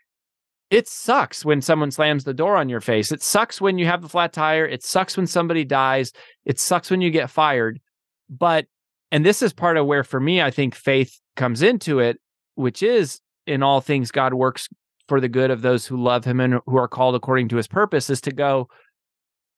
it 0.71 0.89
sucks 0.89 1.45
when 1.45 1.63
someone 1.63 1.91
slams 1.91 2.25
the 2.25 2.35
door 2.35 2.57
on 2.57 2.69
your 2.69 2.81
face. 2.81 3.13
It 3.13 3.23
sucks 3.23 3.61
when 3.61 3.79
you 3.79 3.87
have 3.87 4.03
the 4.03 4.09
flat 4.09 4.33
tire. 4.33 4.67
It 4.67 4.83
sucks 4.83 5.17
when 5.17 5.27
somebody 5.27 5.65
dies. 5.65 6.13
It 6.45 6.59
sucks 6.59 6.91
when 6.91 7.01
you 7.01 7.11
get 7.11 7.31
fired. 7.31 7.81
But, 8.29 8.67
and 9.11 9.25
this 9.25 9.43
is 9.43 9.53
part 9.53 9.77
of 9.77 9.87
where 9.87 10.05
for 10.05 10.21
me, 10.21 10.41
I 10.43 10.51
think 10.51 10.75
faith 10.75 11.21
comes 11.37 11.63
into 11.63 11.99
it, 12.01 12.19
which 12.55 12.83
is 12.83 13.21
in 13.47 13.63
all 13.63 13.81
things, 13.81 14.11
God 14.11 14.35
works 14.35 14.69
for 15.09 15.21
the 15.21 15.29
good 15.29 15.51
of 15.51 15.63
those 15.63 15.87
who 15.87 16.03
love 16.03 16.25
him 16.25 16.41
and 16.41 16.61
who 16.67 16.77
are 16.77 16.89
called 16.89 17.15
according 17.15 17.49
to 17.49 17.57
his 17.57 17.69
purpose, 17.69 18.11
is 18.11 18.21
to 18.23 18.33
go, 18.33 18.69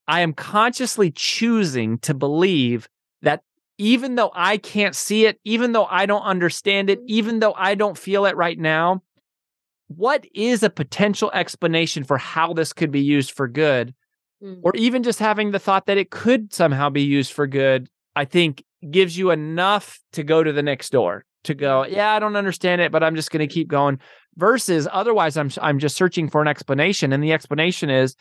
I 0.07 0.21
am 0.21 0.33
consciously 0.35 1.11
choosing 1.11 1.99
to 2.01 2.15
believe 2.15 2.89
that 3.23 3.43
even 3.79 4.17
though 4.17 4.31
I 4.35 4.59
can't 4.59 4.95
see 4.95 5.27
it, 5.27 5.41
even 5.45 5.73
though 5.73 5.87
I 5.87 6.07
don't 6.07 6.23
understand 6.23 6.91
it, 6.91 7.01
even 7.07 7.39
though 7.39 7.55
I 7.55 7.75
don't 7.75 7.97
feel 7.97 8.27
it 8.27 8.37
right 8.37 8.59
now, 8.59 9.03
what 9.87 10.27
is 10.35 10.63
a 10.63 10.71
potential 10.71 11.31
explanation 11.33 12.05
for 12.05 12.19
how 12.19 12.53
this 12.53 12.73
could 12.73 12.91
be 12.91 13.01
used 13.01 13.31
for 13.31 13.49
good? 13.49 13.95
Mm. 14.43 14.61
Or 14.63 14.73
even 14.77 15.03
just 15.03 15.19
having 15.19 15.51
the 15.51 15.59
thought 15.59 15.87
that 15.87 15.99
it 15.99 16.11
could 16.11 16.53
somehow 16.53 16.91
be 16.91 17.03
used 17.03 17.33
for 17.33 17.47
good, 17.47 17.89
I 18.15 18.25
think 18.25 18.65
gives 18.91 19.17
you 19.17 19.31
enough 19.31 19.99
to 20.13 20.23
go 20.23 20.43
to 20.43 20.53
the 20.53 20.63
next 20.63 20.91
door 20.91 21.25
to 21.45 21.55
go, 21.55 21.85
yeah, 21.85 22.13
I 22.13 22.19
don't 22.19 22.37
understand 22.37 22.81
it, 22.81 22.93
but 22.93 23.03
I'm 23.03 23.17
just 23.17 23.31
going 23.31 23.47
to 23.47 23.53
keep 23.53 23.69
going. 23.69 23.99
Versus 24.37 24.87
otherwise, 24.93 25.37
I'm 25.37 25.51
I'm 25.61 25.79
just 25.79 25.97
searching 25.97 26.29
for 26.29 26.41
an 26.41 26.49
explanation, 26.49 27.13
and 27.13 27.23
the 27.23 27.33
explanation 27.33 27.91
is, 27.91 28.15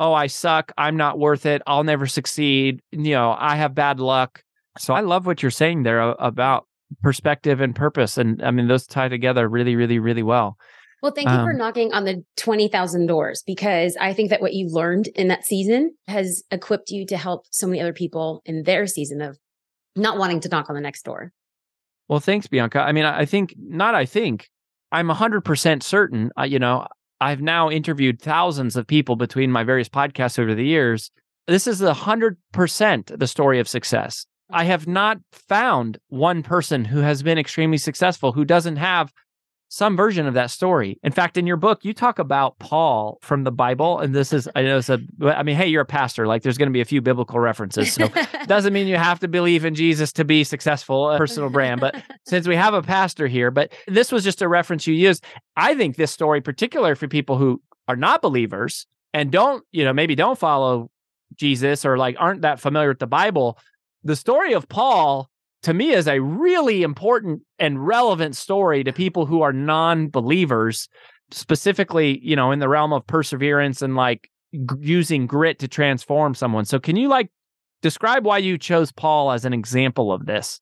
oh, 0.00 0.12
I 0.12 0.26
suck, 0.26 0.72
I'm 0.76 0.96
not 0.96 1.18
worth 1.18 1.46
it, 1.46 1.62
I'll 1.66 1.84
never 1.84 2.06
succeed, 2.06 2.80
you 2.90 3.12
know, 3.12 3.36
I 3.38 3.56
have 3.56 3.74
bad 3.74 4.00
luck. 4.00 4.42
So 4.78 4.94
I 4.94 5.00
love 5.00 5.26
what 5.26 5.42
you're 5.42 5.50
saying 5.50 5.82
there 5.82 6.00
about 6.00 6.66
perspective 7.02 7.60
and 7.60 7.76
purpose, 7.76 8.18
and 8.18 8.42
I 8.42 8.50
mean 8.50 8.68
those 8.68 8.86
tie 8.86 9.08
together 9.08 9.48
really, 9.48 9.76
really, 9.76 9.98
really 9.98 10.22
well. 10.22 10.56
Well, 11.02 11.12
thank 11.12 11.28
you 11.28 11.36
for 11.36 11.50
Um, 11.50 11.58
knocking 11.58 11.92
on 11.92 12.04
the 12.04 12.24
20,000 12.36 13.06
doors 13.06 13.42
because 13.44 13.96
I 14.00 14.12
think 14.12 14.30
that 14.30 14.40
what 14.40 14.52
you 14.54 14.68
learned 14.68 15.08
in 15.08 15.26
that 15.28 15.44
season 15.44 15.96
has 16.06 16.44
equipped 16.52 16.90
you 16.90 17.04
to 17.06 17.16
help 17.16 17.46
so 17.50 17.66
many 17.66 17.80
other 17.80 17.92
people 17.92 18.40
in 18.44 18.62
their 18.62 18.86
season 18.86 19.20
of 19.20 19.36
not 19.96 20.18
wanting 20.18 20.40
to 20.40 20.48
knock 20.48 20.68
on 20.68 20.74
the 20.74 20.80
next 20.80 21.02
door. 21.02 21.32
Well, 22.08 22.20
thanks, 22.20 22.46
Bianca. 22.46 22.80
I 22.80 22.92
mean, 22.92 23.04
I 23.04 23.24
think 23.24 23.54
not. 23.58 23.94
I 23.94 24.06
think 24.06 24.48
I'm 24.90 25.08
100% 25.08 25.82
certain. 25.82 26.30
Uh, 26.38 26.42
you 26.42 26.58
know, 26.58 26.86
I've 27.20 27.40
now 27.40 27.70
interviewed 27.70 28.20
thousands 28.20 28.76
of 28.76 28.86
people 28.86 29.16
between 29.16 29.52
my 29.52 29.64
various 29.64 29.88
podcasts 29.88 30.38
over 30.38 30.54
the 30.54 30.66
years. 30.66 31.10
This 31.46 31.66
is 31.66 31.80
a 31.80 31.94
hundred 31.94 32.36
percent 32.52 33.18
the 33.18 33.26
story 33.26 33.60
of 33.60 33.68
success. 33.68 34.26
I 34.50 34.64
have 34.64 34.86
not 34.86 35.18
found 35.32 35.98
one 36.08 36.42
person 36.42 36.84
who 36.84 36.98
has 36.98 37.22
been 37.22 37.38
extremely 37.38 37.78
successful 37.78 38.32
who 38.32 38.44
doesn't 38.44 38.76
have 38.76 39.12
some 39.72 39.96
version 39.96 40.26
of 40.26 40.34
that 40.34 40.50
story. 40.50 41.00
In 41.02 41.12
fact, 41.12 41.38
in 41.38 41.46
your 41.46 41.56
book, 41.56 41.82
you 41.82 41.94
talk 41.94 42.18
about 42.18 42.58
Paul 42.58 43.18
from 43.22 43.44
the 43.44 43.50
Bible, 43.50 44.00
and 44.00 44.14
this 44.14 44.30
is 44.30 44.46
I 44.54 44.60
know 44.60 44.76
it's 44.76 44.90
a. 44.90 45.00
I 45.22 45.42
mean, 45.42 45.56
hey, 45.56 45.66
you're 45.66 45.80
a 45.80 45.86
pastor. 45.86 46.26
Like, 46.26 46.42
there's 46.42 46.58
going 46.58 46.68
to 46.68 46.74
be 46.74 46.82
a 46.82 46.84
few 46.84 47.00
biblical 47.00 47.40
references, 47.40 47.90
so 47.94 48.06
doesn't 48.46 48.74
mean 48.74 48.86
you 48.86 48.98
have 48.98 49.18
to 49.20 49.28
believe 49.28 49.64
in 49.64 49.74
Jesus 49.74 50.12
to 50.12 50.26
be 50.26 50.44
successful, 50.44 51.10
a 51.10 51.16
personal 51.16 51.48
brand. 51.48 51.80
But 51.80 52.02
since 52.26 52.46
we 52.46 52.54
have 52.54 52.74
a 52.74 52.82
pastor 52.82 53.26
here, 53.26 53.50
but 53.50 53.72
this 53.88 54.12
was 54.12 54.24
just 54.24 54.42
a 54.42 54.48
reference 54.48 54.86
you 54.86 54.92
used. 54.92 55.24
I 55.56 55.74
think 55.74 55.96
this 55.96 56.10
story, 56.10 56.42
particular 56.42 56.94
for 56.94 57.08
people 57.08 57.38
who 57.38 57.62
are 57.88 57.96
not 57.96 58.20
believers 58.20 58.86
and 59.14 59.32
don't, 59.32 59.64
you 59.72 59.86
know, 59.86 59.94
maybe 59.94 60.14
don't 60.14 60.38
follow 60.38 60.90
Jesus 61.34 61.86
or 61.86 61.96
like 61.96 62.16
aren't 62.18 62.42
that 62.42 62.60
familiar 62.60 62.90
with 62.90 62.98
the 62.98 63.06
Bible, 63.06 63.56
the 64.04 64.16
story 64.16 64.52
of 64.52 64.68
Paul 64.68 65.30
to 65.62 65.72
me 65.74 65.92
is 65.92 66.08
a 66.08 66.20
really 66.20 66.82
important 66.82 67.42
and 67.58 67.86
relevant 67.86 68.36
story 68.36 68.82
to 68.84 68.92
people 68.92 69.26
who 69.26 69.42
are 69.42 69.52
non-believers 69.52 70.88
specifically 71.30 72.20
you 72.22 72.36
know 72.36 72.50
in 72.52 72.58
the 72.58 72.68
realm 72.68 72.92
of 72.92 73.06
perseverance 73.06 73.80
and 73.82 73.96
like 73.96 74.30
g- 74.52 74.76
using 74.80 75.26
grit 75.26 75.58
to 75.58 75.68
transform 75.68 76.34
someone 76.34 76.64
so 76.64 76.78
can 76.78 76.96
you 76.96 77.08
like 77.08 77.30
describe 77.80 78.24
why 78.24 78.38
you 78.38 78.58
chose 78.58 78.92
paul 78.92 79.32
as 79.32 79.44
an 79.44 79.52
example 79.52 80.12
of 80.12 80.26
this 80.26 80.60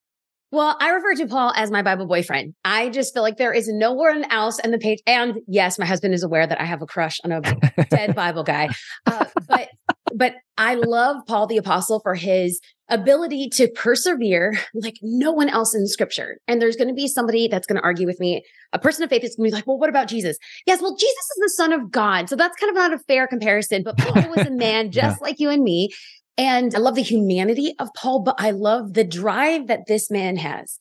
Well, 0.53 0.77
I 0.81 0.91
refer 0.91 1.15
to 1.15 1.29
Paul 1.29 1.53
as 1.55 1.71
my 1.71 1.81
Bible 1.81 2.07
boyfriend. 2.07 2.55
I 2.65 2.89
just 2.89 3.15
feel 3.15 3.23
like 3.23 3.37
there 3.37 3.53
is 3.53 3.69
no 3.69 3.93
one 3.93 4.25
else 4.33 4.59
in 4.59 4.73
the 4.73 4.79
page. 4.79 4.99
And 5.07 5.39
yes, 5.47 5.79
my 5.79 5.87
husband 5.87 6.13
is 6.13 6.25
aware 6.25 6.45
that 6.45 6.61
I 6.61 6.65
have 6.65 6.83
a 6.83 6.87
crush 6.87 7.21
on 7.25 7.31
a 7.31 7.41
dead 7.89 8.17
Bible 8.17 8.43
guy. 8.43 8.69
Uh, 9.07 9.27
but 9.49 9.69
but 10.15 10.35
I 10.59 10.75
love 10.75 11.19
Paul 11.27 11.47
the 11.47 11.57
apostle 11.57 12.01
for 12.01 12.15
his 12.15 12.61
ability 12.89 13.49
to 13.49 13.69
persevere 13.69 14.59
like 14.75 14.97
no 15.01 15.31
one 15.33 15.49
else 15.49 15.75
in 15.75 15.87
scripture. 15.87 16.39
And 16.49 16.61
there's 16.61 16.77
going 16.77 16.89
to 16.89 16.95
be 16.95 17.09
somebody 17.09 17.49
that's 17.49 17.67
going 17.67 17.79
to 17.79 17.85
argue 17.85 18.07
with 18.07 18.21
me. 18.21 18.43
A 18.73 18.79
person 18.79 19.05
of 19.05 19.11
faith 19.11 19.25
is 19.25 19.37
going 19.37 19.49
to 19.49 19.53
be 19.53 19.57
like, 19.57 19.67
well, 19.67 19.79
what 19.79 19.89
about 19.89 20.09
Jesus? 20.09 20.37
Yes, 20.67 20.83
well, 20.83 20.97
Jesus 20.97 21.31
is 21.31 21.41
the 21.41 21.53
son 21.57 21.73
of 21.73 21.91
God. 21.91 22.29
So 22.29 22.37
that's 22.37 22.57
kind 22.57 22.71
of 22.71 22.77
not 22.77 22.93
a 22.93 22.99
fair 22.99 23.27
comparison, 23.27 23.83
but 23.83 23.97
Paul 23.97 24.29
was 24.29 24.47
a 24.47 24.51
man 24.51 24.91
just 24.91 25.23
like 25.23 25.39
you 25.39 25.51
and 25.51 25.63
me. 25.63 25.91
And 26.37 26.75
I 26.75 26.79
love 26.79 26.95
the 26.95 27.03
humanity 27.03 27.75
of 27.79 27.89
Paul, 27.95 28.23
but 28.23 28.37
I 28.39 28.51
love 28.51 28.95
the 28.95 29.05
drive 29.05 29.69
that 29.69 29.87
this 29.87 30.11
man 30.11 30.37
has 30.37 30.79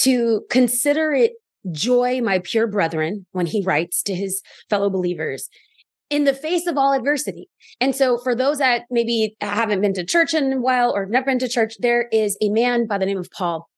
to 0.00 0.42
consider 0.50 1.12
it 1.12 1.32
joy, 1.70 2.20
my 2.20 2.40
pure 2.40 2.66
brethren, 2.66 3.26
when 3.32 3.46
he 3.46 3.62
writes 3.62 4.02
to 4.02 4.14
his 4.14 4.42
fellow 4.68 4.90
believers 4.90 5.48
in 6.14 6.24
the 6.24 6.34
face 6.34 6.66
of 6.66 6.76
all 6.78 6.92
adversity. 6.92 7.48
And 7.80 7.94
so 7.94 8.18
for 8.18 8.34
those 8.34 8.58
that 8.58 8.82
maybe 8.90 9.36
haven't 9.40 9.80
been 9.80 9.94
to 9.94 10.04
church 10.04 10.32
in 10.34 10.52
a 10.52 10.60
while 10.60 10.90
or 10.94 11.02
have 11.02 11.10
never 11.10 11.26
been 11.26 11.38
to 11.40 11.48
church, 11.48 11.74
there 11.80 12.08
is 12.12 12.36
a 12.40 12.48
man 12.50 12.86
by 12.86 12.98
the 12.98 13.06
name 13.06 13.18
of 13.18 13.28
Paul. 13.30 13.68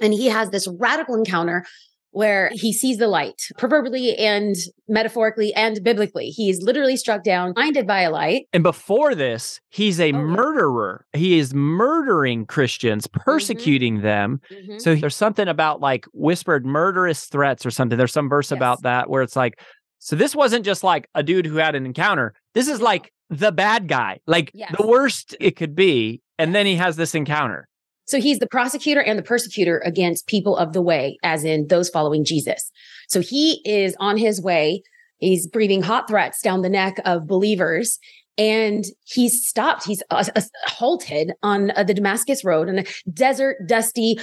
And 0.00 0.12
he 0.12 0.26
has 0.26 0.50
this 0.50 0.66
radical 0.80 1.14
encounter 1.14 1.64
where 2.10 2.50
he 2.54 2.72
sees 2.72 2.96
the 2.96 3.06
light, 3.08 3.40
proverbially 3.58 4.16
and 4.16 4.54
metaphorically 4.88 5.52
and 5.54 5.82
biblically. 5.84 6.28
He 6.30 6.48
is 6.48 6.62
literally 6.62 6.96
struck 6.96 7.22
down, 7.22 7.52
blinded 7.52 7.86
by 7.86 8.00
a 8.02 8.10
light. 8.10 8.46
and 8.54 8.62
before 8.62 9.14
this 9.14 9.60
he's 9.70 10.00
a 10.00 10.12
Oh, 10.12 10.18
murderer 10.22 11.04
he 11.12 11.38
is 11.38 11.52
murdering 11.54 12.46
christians 12.46 13.06
persecuting 13.06 14.00
them 14.00 14.40
Mhm. 14.50 14.80
So 14.80 14.94
there's 14.94 15.14
something 15.16 15.46
about 15.46 15.80
like 15.80 16.06
whispered 16.14 16.64
murderous 16.64 17.26
threats 17.26 17.66
or 17.66 17.70
something. 17.70 17.98
There's 17.98 18.12
some 18.12 18.28
verse 18.30 18.50
Yes. 18.50 18.56
about 18.58 18.82
that 18.82 19.10
where 19.10 19.22
it's 19.22 19.36
like, 19.36 19.60
so 20.06 20.14
this 20.14 20.36
wasn't 20.36 20.64
just 20.64 20.84
like 20.84 21.08
a 21.16 21.22
dude 21.24 21.46
who 21.46 21.56
had 21.56 21.74
an 21.74 21.84
encounter. 21.84 22.32
This 22.54 22.68
is 22.68 22.80
like 22.80 23.12
the 23.28 23.50
bad 23.50 23.88
guy, 23.88 24.20
like 24.28 24.52
Yes. 24.54 24.72
the 24.78 24.86
worst 24.86 25.34
it 25.40 25.56
could 25.56 25.74
be. 25.74 26.22
And 26.38 26.54
then 26.54 26.64
he 26.64 26.76
has 26.76 26.94
this 26.94 27.12
encounter. 27.12 27.66
So 28.04 28.20
he's 28.20 28.38
the 28.38 28.46
prosecutor 28.46 29.00
and 29.02 29.18
the 29.18 29.24
persecutor 29.24 29.82
against 29.84 30.28
people 30.28 30.56
of 30.56 30.74
the 30.74 30.80
way, 30.80 31.18
as 31.24 31.42
in 31.42 31.66
those 31.66 31.90
following 31.90 32.24
Jesus. 32.24 32.70
So 33.08 33.20
he 33.20 33.60
is 33.64 33.96
on 33.98 34.16
his 34.16 34.40
way. 34.40 34.84
He's 35.18 35.48
breathing 35.48 35.82
hot 35.82 36.06
threats 36.06 36.40
down 36.40 36.62
the 36.62 36.68
neck 36.68 37.00
of 37.04 37.26
believers. 37.26 37.98
And 38.38 38.84
he's 39.06 39.44
stopped. 39.44 39.86
He's 39.86 40.04
uh, 40.10 40.22
uh, 40.36 40.40
halted 40.66 41.32
on 41.42 41.72
uh, 41.72 41.82
the 41.82 41.94
Damascus 41.94 42.44
road 42.44 42.68
on 42.68 42.78
a 42.78 42.84
desert, 43.12 43.56
dusty, 43.66 44.20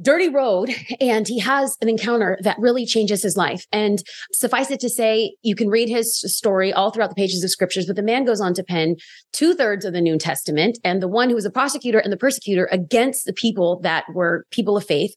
dirty 0.00 0.28
road. 0.28 0.74
And 1.00 1.28
he 1.28 1.38
has 1.38 1.76
an 1.80 1.88
encounter 1.88 2.38
that 2.42 2.58
really 2.58 2.84
changes 2.84 3.22
his 3.22 3.36
life. 3.36 3.66
And 3.70 4.02
suffice 4.32 4.70
it 4.70 4.80
to 4.80 4.88
say, 4.88 5.36
you 5.42 5.54
can 5.54 5.68
read 5.68 5.88
his 5.88 6.20
story 6.36 6.72
all 6.72 6.90
throughout 6.90 7.10
the 7.10 7.14
pages 7.14 7.44
of 7.44 7.50
scriptures, 7.50 7.86
but 7.86 7.94
the 7.94 8.02
man 8.02 8.24
goes 8.24 8.40
on 8.40 8.52
to 8.54 8.64
pen 8.64 8.96
two 9.32 9.54
thirds 9.54 9.84
of 9.84 9.92
the 9.92 10.00
New 10.00 10.18
Testament 10.18 10.78
and 10.82 11.00
the 11.00 11.08
one 11.08 11.28
who 11.28 11.36
was 11.36 11.44
a 11.44 11.50
prosecutor 11.50 11.98
and 11.98 12.12
the 12.12 12.16
persecutor 12.16 12.68
against 12.72 13.26
the 13.26 13.32
people 13.32 13.80
that 13.82 14.04
were 14.12 14.44
people 14.50 14.76
of 14.76 14.84
faith. 14.84 15.14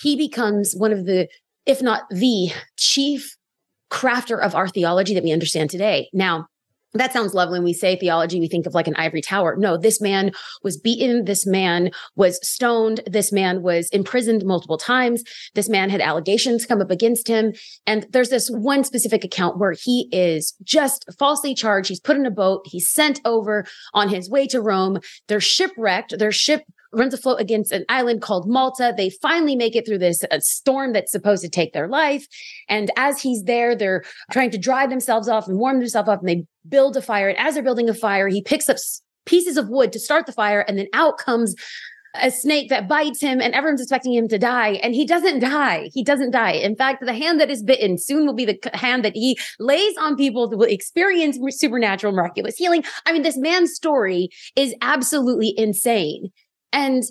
He 0.00 0.16
becomes 0.16 0.74
one 0.74 0.92
of 0.92 1.06
the, 1.06 1.28
if 1.64 1.80
not 1.80 2.02
the 2.10 2.50
chief 2.76 3.36
crafter 3.90 4.40
of 4.40 4.54
our 4.54 4.68
theology 4.68 5.14
that 5.14 5.24
we 5.24 5.32
understand 5.32 5.70
today. 5.70 6.08
Now, 6.12 6.46
that 6.94 7.12
sounds 7.12 7.34
lovely. 7.34 7.58
When 7.58 7.64
we 7.64 7.72
say 7.72 7.96
theology, 7.96 8.40
we 8.40 8.48
think 8.48 8.66
of 8.66 8.74
like 8.74 8.88
an 8.88 8.96
ivory 8.96 9.22
tower. 9.22 9.56
No, 9.56 9.76
this 9.76 10.00
man 10.00 10.32
was 10.62 10.76
beaten. 10.76 11.24
This 11.24 11.46
man 11.46 11.90
was 12.16 12.38
stoned. 12.46 13.00
This 13.06 13.32
man 13.32 13.62
was 13.62 13.88
imprisoned 13.90 14.44
multiple 14.44 14.78
times. 14.78 15.22
This 15.54 15.68
man 15.68 15.90
had 15.90 16.00
allegations 16.00 16.66
come 16.66 16.80
up 16.80 16.90
against 16.90 17.28
him. 17.28 17.52
And 17.86 18.06
there's 18.10 18.30
this 18.30 18.48
one 18.50 18.84
specific 18.84 19.24
account 19.24 19.58
where 19.58 19.72
he 19.72 20.08
is 20.10 20.54
just 20.62 21.04
falsely 21.18 21.54
charged. 21.54 21.88
He's 21.88 22.00
put 22.00 22.16
in 22.16 22.26
a 22.26 22.30
boat. 22.30 22.62
He's 22.64 22.88
sent 22.88 23.20
over 23.24 23.64
on 23.94 24.08
his 24.08 24.28
way 24.28 24.46
to 24.48 24.60
Rome. 24.60 24.98
They're 25.28 25.40
shipwrecked. 25.40 26.18
Their 26.18 26.32
ship 26.32 26.64
runs 26.92 27.14
afloat 27.14 27.40
against 27.40 27.72
an 27.72 27.84
island 27.88 28.22
called 28.22 28.48
Malta. 28.48 28.92
They 28.96 29.10
finally 29.10 29.56
make 29.56 29.76
it 29.76 29.86
through 29.86 29.98
this 29.98 30.22
uh, 30.30 30.40
storm 30.40 30.92
that's 30.92 31.12
supposed 31.12 31.42
to 31.42 31.48
take 31.48 31.72
their 31.72 31.88
life. 31.88 32.26
And 32.68 32.90
as 32.96 33.20
he's 33.20 33.44
there, 33.44 33.76
they're 33.76 34.02
trying 34.32 34.50
to 34.50 34.58
dry 34.58 34.86
themselves 34.86 35.28
off 35.28 35.48
and 35.48 35.58
warm 35.58 35.78
themselves 35.78 36.08
up 36.08 36.20
and 36.20 36.28
they 36.28 36.44
build 36.68 36.96
a 36.96 37.02
fire. 37.02 37.28
And 37.28 37.38
as 37.38 37.54
they're 37.54 37.62
building 37.62 37.88
a 37.88 37.94
fire, 37.94 38.28
he 38.28 38.42
picks 38.42 38.68
up 38.68 38.76
pieces 39.26 39.56
of 39.56 39.68
wood 39.68 39.92
to 39.92 40.00
start 40.00 40.26
the 40.26 40.32
fire. 40.32 40.64
And 40.66 40.78
then 40.78 40.88
out 40.92 41.18
comes 41.18 41.54
a 42.14 42.30
snake 42.30 42.68
that 42.70 42.88
bites 42.88 43.20
him 43.20 43.40
and 43.40 43.54
everyone's 43.54 43.80
expecting 43.80 44.12
him 44.12 44.26
to 44.28 44.38
die. 44.38 44.80
And 44.82 44.94
he 44.94 45.06
doesn't 45.06 45.38
die. 45.38 45.90
He 45.92 46.02
doesn't 46.02 46.32
die. 46.32 46.52
In 46.52 46.74
fact, 46.74 47.04
the 47.04 47.14
hand 47.14 47.40
that 47.40 47.50
is 47.50 47.62
bitten 47.62 47.98
soon 47.98 48.26
will 48.26 48.34
be 48.34 48.44
the 48.44 48.58
hand 48.74 49.04
that 49.04 49.14
he 49.14 49.38
lays 49.58 49.96
on 49.96 50.16
people 50.16 50.48
that 50.48 50.56
will 50.56 50.64
experience 50.64 51.38
supernatural, 51.50 52.12
miraculous 52.12 52.56
healing. 52.56 52.82
I 53.06 53.12
mean, 53.12 53.22
this 53.22 53.38
man's 53.38 53.74
story 53.74 54.30
is 54.56 54.74
absolutely 54.82 55.54
insane. 55.56 56.30
And 56.72 57.04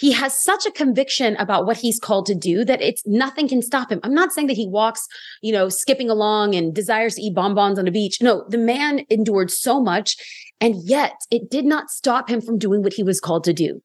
he 0.00 0.12
has 0.12 0.42
such 0.42 0.64
a 0.64 0.70
conviction 0.70 1.36
about 1.36 1.66
what 1.66 1.76
he's 1.76 1.98
called 1.98 2.24
to 2.26 2.34
do 2.34 2.64
that 2.64 2.80
it's 2.80 3.02
nothing 3.06 3.48
can 3.48 3.60
stop 3.60 3.92
him. 3.92 4.00
I'm 4.02 4.14
not 4.14 4.32
saying 4.32 4.46
that 4.46 4.56
he 4.56 4.66
walks, 4.66 5.06
you 5.42 5.52
know, 5.52 5.68
skipping 5.68 6.08
along 6.08 6.54
and 6.54 6.74
desires 6.74 7.16
to 7.16 7.22
eat 7.22 7.34
bonbons 7.34 7.78
on 7.78 7.86
a 7.86 7.90
beach. 7.90 8.22
No, 8.22 8.46
the 8.48 8.56
man 8.56 9.04
endured 9.10 9.50
so 9.50 9.80
much 9.80 10.16
and 10.58 10.74
yet 10.82 11.12
it 11.30 11.50
did 11.50 11.66
not 11.66 11.90
stop 11.90 12.30
him 12.30 12.40
from 12.40 12.58
doing 12.58 12.82
what 12.82 12.94
he 12.94 13.02
was 13.02 13.20
called 13.20 13.44
to 13.44 13.52
do. 13.52 13.82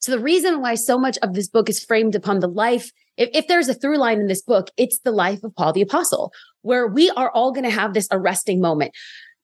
So 0.00 0.12
the 0.12 0.18
reason 0.18 0.60
why 0.60 0.74
so 0.74 0.98
much 0.98 1.18
of 1.22 1.34
this 1.34 1.48
book 1.48 1.68
is 1.68 1.84
framed 1.84 2.14
upon 2.14 2.40
the 2.40 2.48
life, 2.48 2.90
if, 3.16 3.28
if 3.34 3.46
there's 3.46 3.68
a 3.68 3.74
through 3.74 3.98
line 3.98 4.20
in 4.20 4.26
this 4.26 4.42
book, 4.42 4.70
it's 4.76 5.00
the 5.00 5.10
life 5.10 5.42
of 5.42 5.54
Paul 5.54 5.72
the 5.72 5.82
apostle, 5.82 6.32
where 6.62 6.86
we 6.86 7.10
are 7.10 7.30
all 7.30 7.52
going 7.52 7.64
to 7.64 7.70
have 7.70 7.94
this 7.94 8.08
arresting 8.10 8.60
moment. 8.60 8.92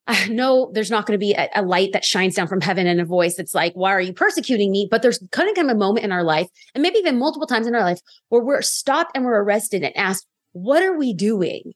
Know 0.28 0.70
there's 0.74 0.90
not 0.90 1.06
going 1.06 1.18
to 1.18 1.24
be 1.24 1.32
a, 1.32 1.48
a 1.54 1.62
light 1.62 1.92
that 1.92 2.04
shines 2.04 2.34
down 2.34 2.46
from 2.46 2.60
heaven 2.60 2.86
and 2.86 3.00
a 3.00 3.04
voice 3.04 3.36
that's 3.36 3.54
like, 3.54 3.72
why 3.74 3.90
are 3.92 4.00
you 4.00 4.12
persecuting 4.12 4.70
me? 4.70 4.88
But 4.90 5.02
there's 5.02 5.18
going 5.18 5.48
to 5.48 5.54
come 5.54 5.70
a 5.70 5.74
moment 5.74 6.04
in 6.04 6.12
our 6.12 6.24
life, 6.24 6.48
and 6.74 6.82
maybe 6.82 6.98
even 6.98 7.18
multiple 7.18 7.46
times 7.46 7.66
in 7.66 7.74
our 7.74 7.82
life, 7.82 8.00
where 8.28 8.42
we're 8.42 8.62
stopped 8.62 9.12
and 9.14 9.24
we're 9.24 9.42
arrested 9.42 9.82
and 9.82 9.96
asked, 9.96 10.26
what 10.52 10.82
are 10.82 10.96
we 10.96 11.14
doing? 11.14 11.72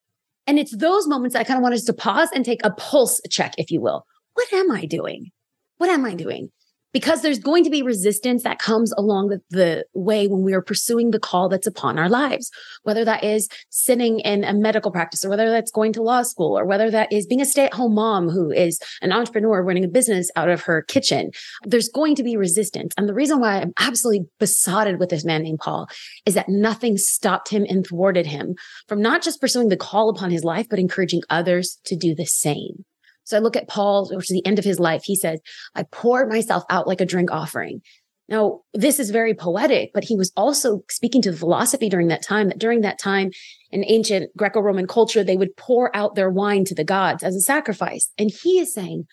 And 0.47 0.59
it's 0.59 0.77
those 0.77 1.07
moments 1.07 1.35
that 1.35 1.41
I 1.41 1.45
kind 1.45 1.59
of 1.59 1.63
want 1.63 1.75
us 1.75 1.85
to 1.85 1.93
pause 1.93 2.31
and 2.35 2.45
take 2.45 2.61
a 2.65 2.71
pulse 2.71 3.21
check, 3.31 3.55
if 3.59 3.71
you 3.71 3.81
will. 3.81 4.07
What 4.35 4.53
am 4.53 4.71
I 4.71 4.87
doing? 4.87 5.31
What 5.79 5.91
am 5.91 6.05
I 6.05 6.15
doing? 6.15 6.51
Because 6.93 7.23
there's 7.23 7.39
going 7.39 7.65
to 7.65 7.71
be 7.71 7.83
resistance 7.83 8.43
that 8.45 8.59
comes 8.59 8.93
along 8.97 9.29
the, 9.29 9.41
the 9.51 9.85
way 9.95 10.27
when 10.27 10.43
we 10.43 10.55
are 10.55 10.63
pursuing 10.63 11.11
the 11.11 11.21
call 11.21 11.49
that's 11.49 11.67
upon 11.67 11.99
our 11.99 12.09
lives, 12.09 12.51
whether 12.83 13.05
that 13.05 13.23
is 13.23 13.49
sitting 13.69 14.21
in 14.21 14.43
a 14.45 14.55
medical 14.55 14.91
practice 14.91 15.25
or 15.25 15.29
whether 15.29 15.51
that's 15.51 15.71
going 15.71 15.93
to 15.93 16.03
law 16.03 16.23
school 16.23 16.59
or 16.59 16.65
whether 16.65 16.91
that 16.91 17.13
is 17.13 17.27
being 17.27 17.41
a 17.41 17.45
stay 17.45 17.67
at 17.67 17.75
home 17.75 17.95
mom 17.95 18.29
who 18.29 18.51
is 18.51 18.81
an 19.03 19.13
entrepreneur 19.13 19.63
running 19.63 19.85
a 19.85 19.89
business 19.89 20.31
out 20.35 20.49
of 20.49 20.63
her 20.63 20.83
kitchen. 20.83 21.31
There's 21.65 21.89
going 21.89 22.15
to 22.17 22.23
be 22.23 22.37
resistance. 22.37 22.95
And 22.97 23.09
the 23.09 23.15
reason 23.15 23.41
why 23.41 23.61
I'm 23.61 23.73
absolutely 23.79 24.27
besotted 24.39 24.99
with 24.99 25.11
this 25.11 25.25
man 25.25 25.43
named 25.43 25.59
Paul 25.59 25.89
is 26.25 26.35
that 26.35 26.49
nothing 26.49 26.97
stopped 26.97 27.49
him 27.51 27.67
and 27.69 27.87
thwarted 27.87 28.27
him 28.27 28.55
from 28.87 29.03
not 29.03 29.23
just 29.23 29.41
pursuing 29.41 29.69
the 29.69 29.77
call 29.77 30.09
upon 30.09 30.31
his 30.31 30.45
life, 30.45 30.67
but 30.69 30.79
encouraging 30.79 31.23
others 31.29 31.79
to 31.85 31.97
do 31.97 32.15
the 32.15 32.27
same. 32.27 32.85
So 33.29 33.37
I 33.37 33.41
look 33.41 33.57
at 33.57 33.69
Paul, 33.69 34.09
which 34.11 34.31
is 34.31 34.35
the 34.35 34.47
end 34.47 34.59
of 34.59 34.65
his 34.65 34.81
life. 34.81 35.03
He 35.05 35.15
says, 35.15 35.39
I 35.75 35.83
poured 35.83 36.31
myself 36.31 36.65
out 36.71 36.89
like 36.89 37.03
a 37.03 37.07
drink 37.07 37.31
offering. 37.31 37.83
Now, 38.27 38.61
this 38.73 38.99
is 38.99 39.11
very 39.11 39.35
poetic, 39.35 39.91
but 39.93 40.05
he 40.05 40.17
was 40.17 40.33
also 40.35 40.81
speaking 40.91 41.21
to 41.23 41.33
philosophy 41.35 41.91
during 41.91 42.09
that 42.09 42.23
time 42.23 42.49
that 42.49 42.59
during 42.59 42.81
that 42.83 42.99
time 42.99 43.31
in 43.71 43.85
ancient 43.87 44.35
Greco 44.37 44.61
Roman 44.61 44.87
culture, 44.87 45.23
they 45.23 45.37
would 45.37 45.57
pour 45.57 45.95
out 45.95 46.15
their 46.15 46.31
wine 46.31 46.65
to 46.67 46.75
the 46.75 46.85
gods 46.85 47.23
as 47.23 47.37
a 47.37 47.41
sacrifice. 47.41 48.11
And 48.19 48.31
he 48.31 48.61
is 48.61 48.73
saying, 48.73 49.05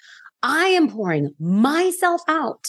I 0.42 0.68
am 0.68 0.90
pouring 0.90 1.32
myself 1.38 2.22
out 2.28 2.68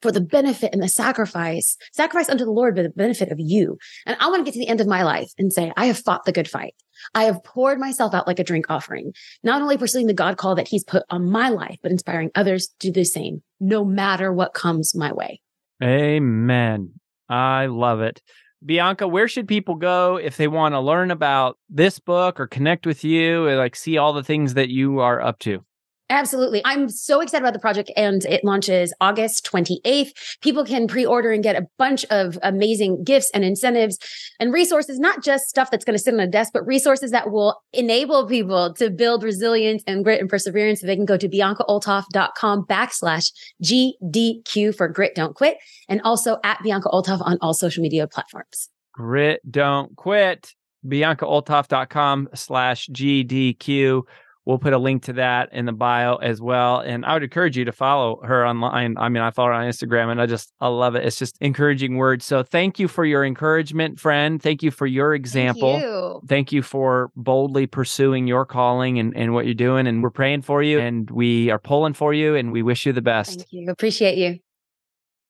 for 0.00 0.12
the 0.12 0.20
benefit 0.20 0.72
and 0.72 0.82
the 0.82 0.88
sacrifice, 0.88 1.76
sacrifice 1.92 2.28
unto 2.28 2.44
the 2.44 2.52
Lord, 2.52 2.76
but 2.76 2.82
the 2.82 2.90
benefit 2.90 3.32
of 3.32 3.38
you. 3.40 3.78
And 4.06 4.16
I 4.20 4.28
want 4.28 4.40
to 4.40 4.44
get 4.44 4.54
to 4.54 4.60
the 4.60 4.68
end 4.68 4.80
of 4.80 4.86
my 4.86 5.02
life 5.02 5.32
and 5.38 5.52
say, 5.52 5.72
I 5.76 5.86
have 5.86 5.98
fought 5.98 6.24
the 6.24 6.32
good 6.32 6.48
fight. 6.48 6.74
I 7.14 7.24
have 7.24 7.42
poured 7.44 7.78
myself 7.78 8.14
out 8.14 8.26
like 8.26 8.38
a 8.38 8.44
drink 8.44 8.66
offering, 8.68 9.12
not 9.42 9.62
only 9.62 9.76
pursuing 9.76 10.06
the 10.06 10.14
God 10.14 10.36
call 10.36 10.54
that 10.54 10.68
he's 10.68 10.84
put 10.84 11.04
on 11.10 11.30
my 11.30 11.48
life, 11.48 11.78
but 11.82 11.92
inspiring 11.92 12.30
others 12.34 12.68
to 12.80 12.90
do 12.90 13.00
the 13.00 13.04
same, 13.04 13.42
no 13.60 13.84
matter 13.84 14.32
what 14.32 14.54
comes 14.54 14.94
my 14.94 15.12
way. 15.12 15.40
Amen. 15.82 16.92
I 17.28 17.66
love 17.66 18.00
it. 18.00 18.22
Bianca, 18.64 19.06
where 19.06 19.28
should 19.28 19.46
people 19.46 19.74
go 19.74 20.16
if 20.16 20.36
they 20.36 20.48
want 20.48 20.74
to 20.74 20.80
learn 20.80 21.10
about 21.10 21.58
this 21.68 21.98
book 21.98 22.40
or 22.40 22.46
connect 22.46 22.86
with 22.86 23.04
you 23.04 23.46
and 23.46 23.58
like 23.58 23.76
see 23.76 23.98
all 23.98 24.12
the 24.12 24.22
things 24.22 24.54
that 24.54 24.70
you 24.70 25.00
are 25.00 25.20
up 25.20 25.38
to? 25.40 25.62
Absolutely. 26.10 26.60
I'm 26.66 26.90
so 26.90 27.20
excited 27.20 27.42
about 27.42 27.54
the 27.54 27.58
project 27.58 27.90
and 27.96 28.24
it 28.26 28.44
launches 28.44 28.92
August 29.00 29.48
28th. 29.50 30.10
People 30.42 30.64
can 30.64 30.86
pre-order 30.86 31.32
and 31.32 31.42
get 31.42 31.56
a 31.56 31.66
bunch 31.78 32.04
of 32.10 32.38
amazing 32.42 33.04
gifts 33.04 33.30
and 33.32 33.42
incentives 33.42 33.98
and 34.38 34.52
resources, 34.52 34.98
not 34.98 35.24
just 35.24 35.44
stuff 35.44 35.70
that's 35.70 35.84
going 35.84 35.96
to 35.96 36.02
sit 36.02 36.12
on 36.12 36.20
a 36.20 36.26
desk, 36.26 36.52
but 36.52 36.66
resources 36.66 37.10
that 37.12 37.30
will 37.30 37.62
enable 37.72 38.26
people 38.26 38.74
to 38.74 38.90
build 38.90 39.22
resilience 39.22 39.82
and 39.86 40.04
grit 40.04 40.20
and 40.20 40.28
perseverance. 40.28 40.82
So 40.82 40.86
they 40.86 40.96
can 40.96 41.06
go 41.06 41.16
to 41.16 41.28
biancaolthoff.com 41.28 42.66
backslash 42.66 43.32
GDQ 43.62 44.76
for 44.76 44.88
grit 44.88 45.14
don't 45.14 45.34
quit 45.34 45.56
and 45.88 46.02
also 46.02 46.38
at 46.44 46.62
Bianca 46.62 46.88
Olthoff 46.88 47.22
on 47.22 47.38
all 47.40 47.54
social 47.54 47.82
media 47.82 48.06
platforms. 48.06 48.68
Grit 48.92 49.40
don't 49.50 49.96
quit. 49.96 50.52
BiancaOlthoff.com 50.86 52.28
slash 52.34 52.88
GDQ. 52.88 54.02
We'll 54.46 54.58
put 54.58 54.74
a 54.74 54.78
link 54.78 55.04
to 55.04 55.14
that 55.14 55.52
in 55.52 55.64
the 55.64 55.72
bio 55.72 56.16
as 56.16 56.40
well. 56.40 56.80
And 56.80 57.04
I 57.06 57.14
would 57.14 57.22
encourage 57.22 57.56
you 57.56 57.64
to 57.64 57.72
follow 57.72 58.20
her 58.24 58.46
online. 58.46 58.96
I 58.98 59.08
mean, 59.08 59.22
I 59.22 59.30
follow 59.30 59.48
her 59.48 59.54
on 59.54 59.66
Instagram 59.66 60.10
and 60.10 60.20
I 60.20 60.26
just, 60.26 60.52
I 60.60 60.68
love 60.68 60.94
it. 60.94 61.04
It's 61.04 61.18
just 61.18 61.36
encouraging 61.40 61.96
words. 61.96 62.26
So 62.26 62.42
thank 62.42 62.78
you 62.78 62.86
for 62.86 63.06
your 63.06 63.24
encouragement, 63.24 63.98
friend. 63.98 64.42
Thank 64.42 64.62
you 64.62 64.70
for 64.70 64.86
your 64.86 65.14
example. 65.14 65.72
Thank 65.72 65.84
you, 65.84 66.20
thank 66.26 66.52
you 66.52 66.62
for 66.62 67.10
boldly 67.16 67.66
pursuing 67.66 68.26
your 68.26 68.44
calling 68.44 68.98
and, 68.98 69.16
and 69.16 69.32
what 69.32 69.46
you're 69.46 69.54
doing. 69.54 69.86
And 69.86 70.02
we're 70.02 70.10
praying 70.10 70.42
for 70.42 70.62
you 70.62 70.78
and 70.78 71.10
we 71.10 71.50
are 71.50 71.58
pulling 71.58 71.94
for 71.94 72.12
you 72.12 72.34
and 72.34 72.52
we 72.52 72.62
wish 72.62 72.84
you 72.84 72.92
the 72.92 73.02
best. 73.02 73.38
Thank 73.38 73.52
you. 73.52 73.70
Appreciate 73.70 74.18
you. 74.18 74.40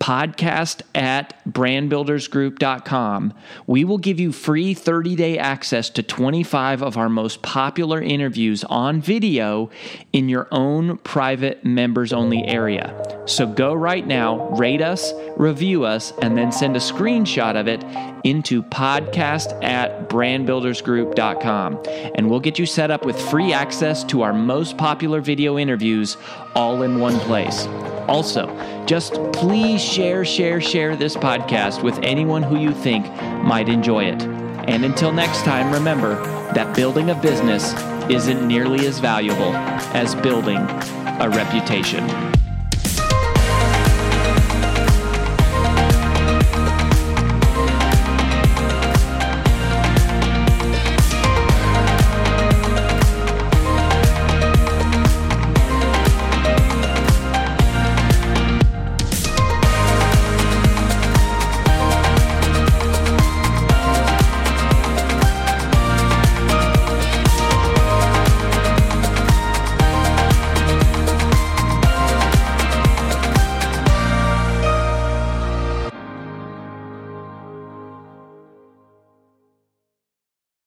podcast 0.00 0.80
at 0.94 1.44
brandbuildersgroup.com. 1.48 3.34
We 3.66 3.84
will 3.84 3.98
give 3.98 4.18
you 4.18 4.32
free 4.32 4.74
30 4.74 5.14
day 5.14 5.38
access 5.38 5.90
to 5.90 6.02
25 6.02 6.82
of 6.82 6.96
our 6.96 7.08
most 7.08 7.42
popular 7.42 8.00
interviews 8.00 8.64
on 8.64 9.00
video 9.00 9.70
in 10.12 10.28
your 10.28 10.48
own 10.50 10.96
private 10.98 11.64
members 11.64 12.12
only 12.12 12.44
area. 12.46 13.22
So 13.26 13.46
go 13.46 13.74
right 13.74 14.06
now, 14.06 14.48
rate 14.50 14.80
us, 14.80 15.12
review 15.36 15.84
us, 15.84 16.12
and 16.22 16.36
then 16.36 16.50
send 16.50 16.76
a 16.76 16.80
screenshot 16.80 17.60
of 17.60 17.68
it 17.68 17.84
into 18.24 18.62
podcast 18.62 19.62
at 19.62 20.08
brandbuildersgroup.com. 20.08 21.82
And 22.14 22.30
we'll 22.30 22.40
get 22.40 22.58
you 22.58 22.66
set 22.66 22.90
up 22.90 23.04
with 23.04 23.20
free 23.30 23.52
access 23.52 24.04
to 24.04 24.22
our 24.22 24.32
most 24.32 24.76
popular 24.76 25.20
video 25.20 25.58
interviews 25.58 26.16
all 26.54 26.82
in 26.82 27.00
one 27.00 27.18
place. 27.20 27.66
Also, 28.08 28.48
just 28.86 29.14
please 29.32 29.82
share, 29.82 30.24
share, 30.24 30.60
share 30.60 30.96
this 30.96 31.16
podcast 31.16 31.82
with 31.82 31.98
anyone 32.02 32.42
who 32.42 32.58
you 32.58 32.72
think 32.72 33.06
might 33.42 33.68
enjoy 33.68 34.04
it. 34.04 34.22
And 34.68 34.84
until 34.84 35.12
next 35.12 35.42
time, 35.44 35.72
remember 35.72 36.14
that 36.54 36.74
building 36.74 37.10
a 37.10 37.14
business 37.14 37.72
isn't 38.10 38.46
nearly 38.46 38.86
as 38.86 38.98
valuable 38.98 39.54
as 39.94 40.14
building 40.16 40.58
a 40.58 41.30
reputation. 41.30 42.39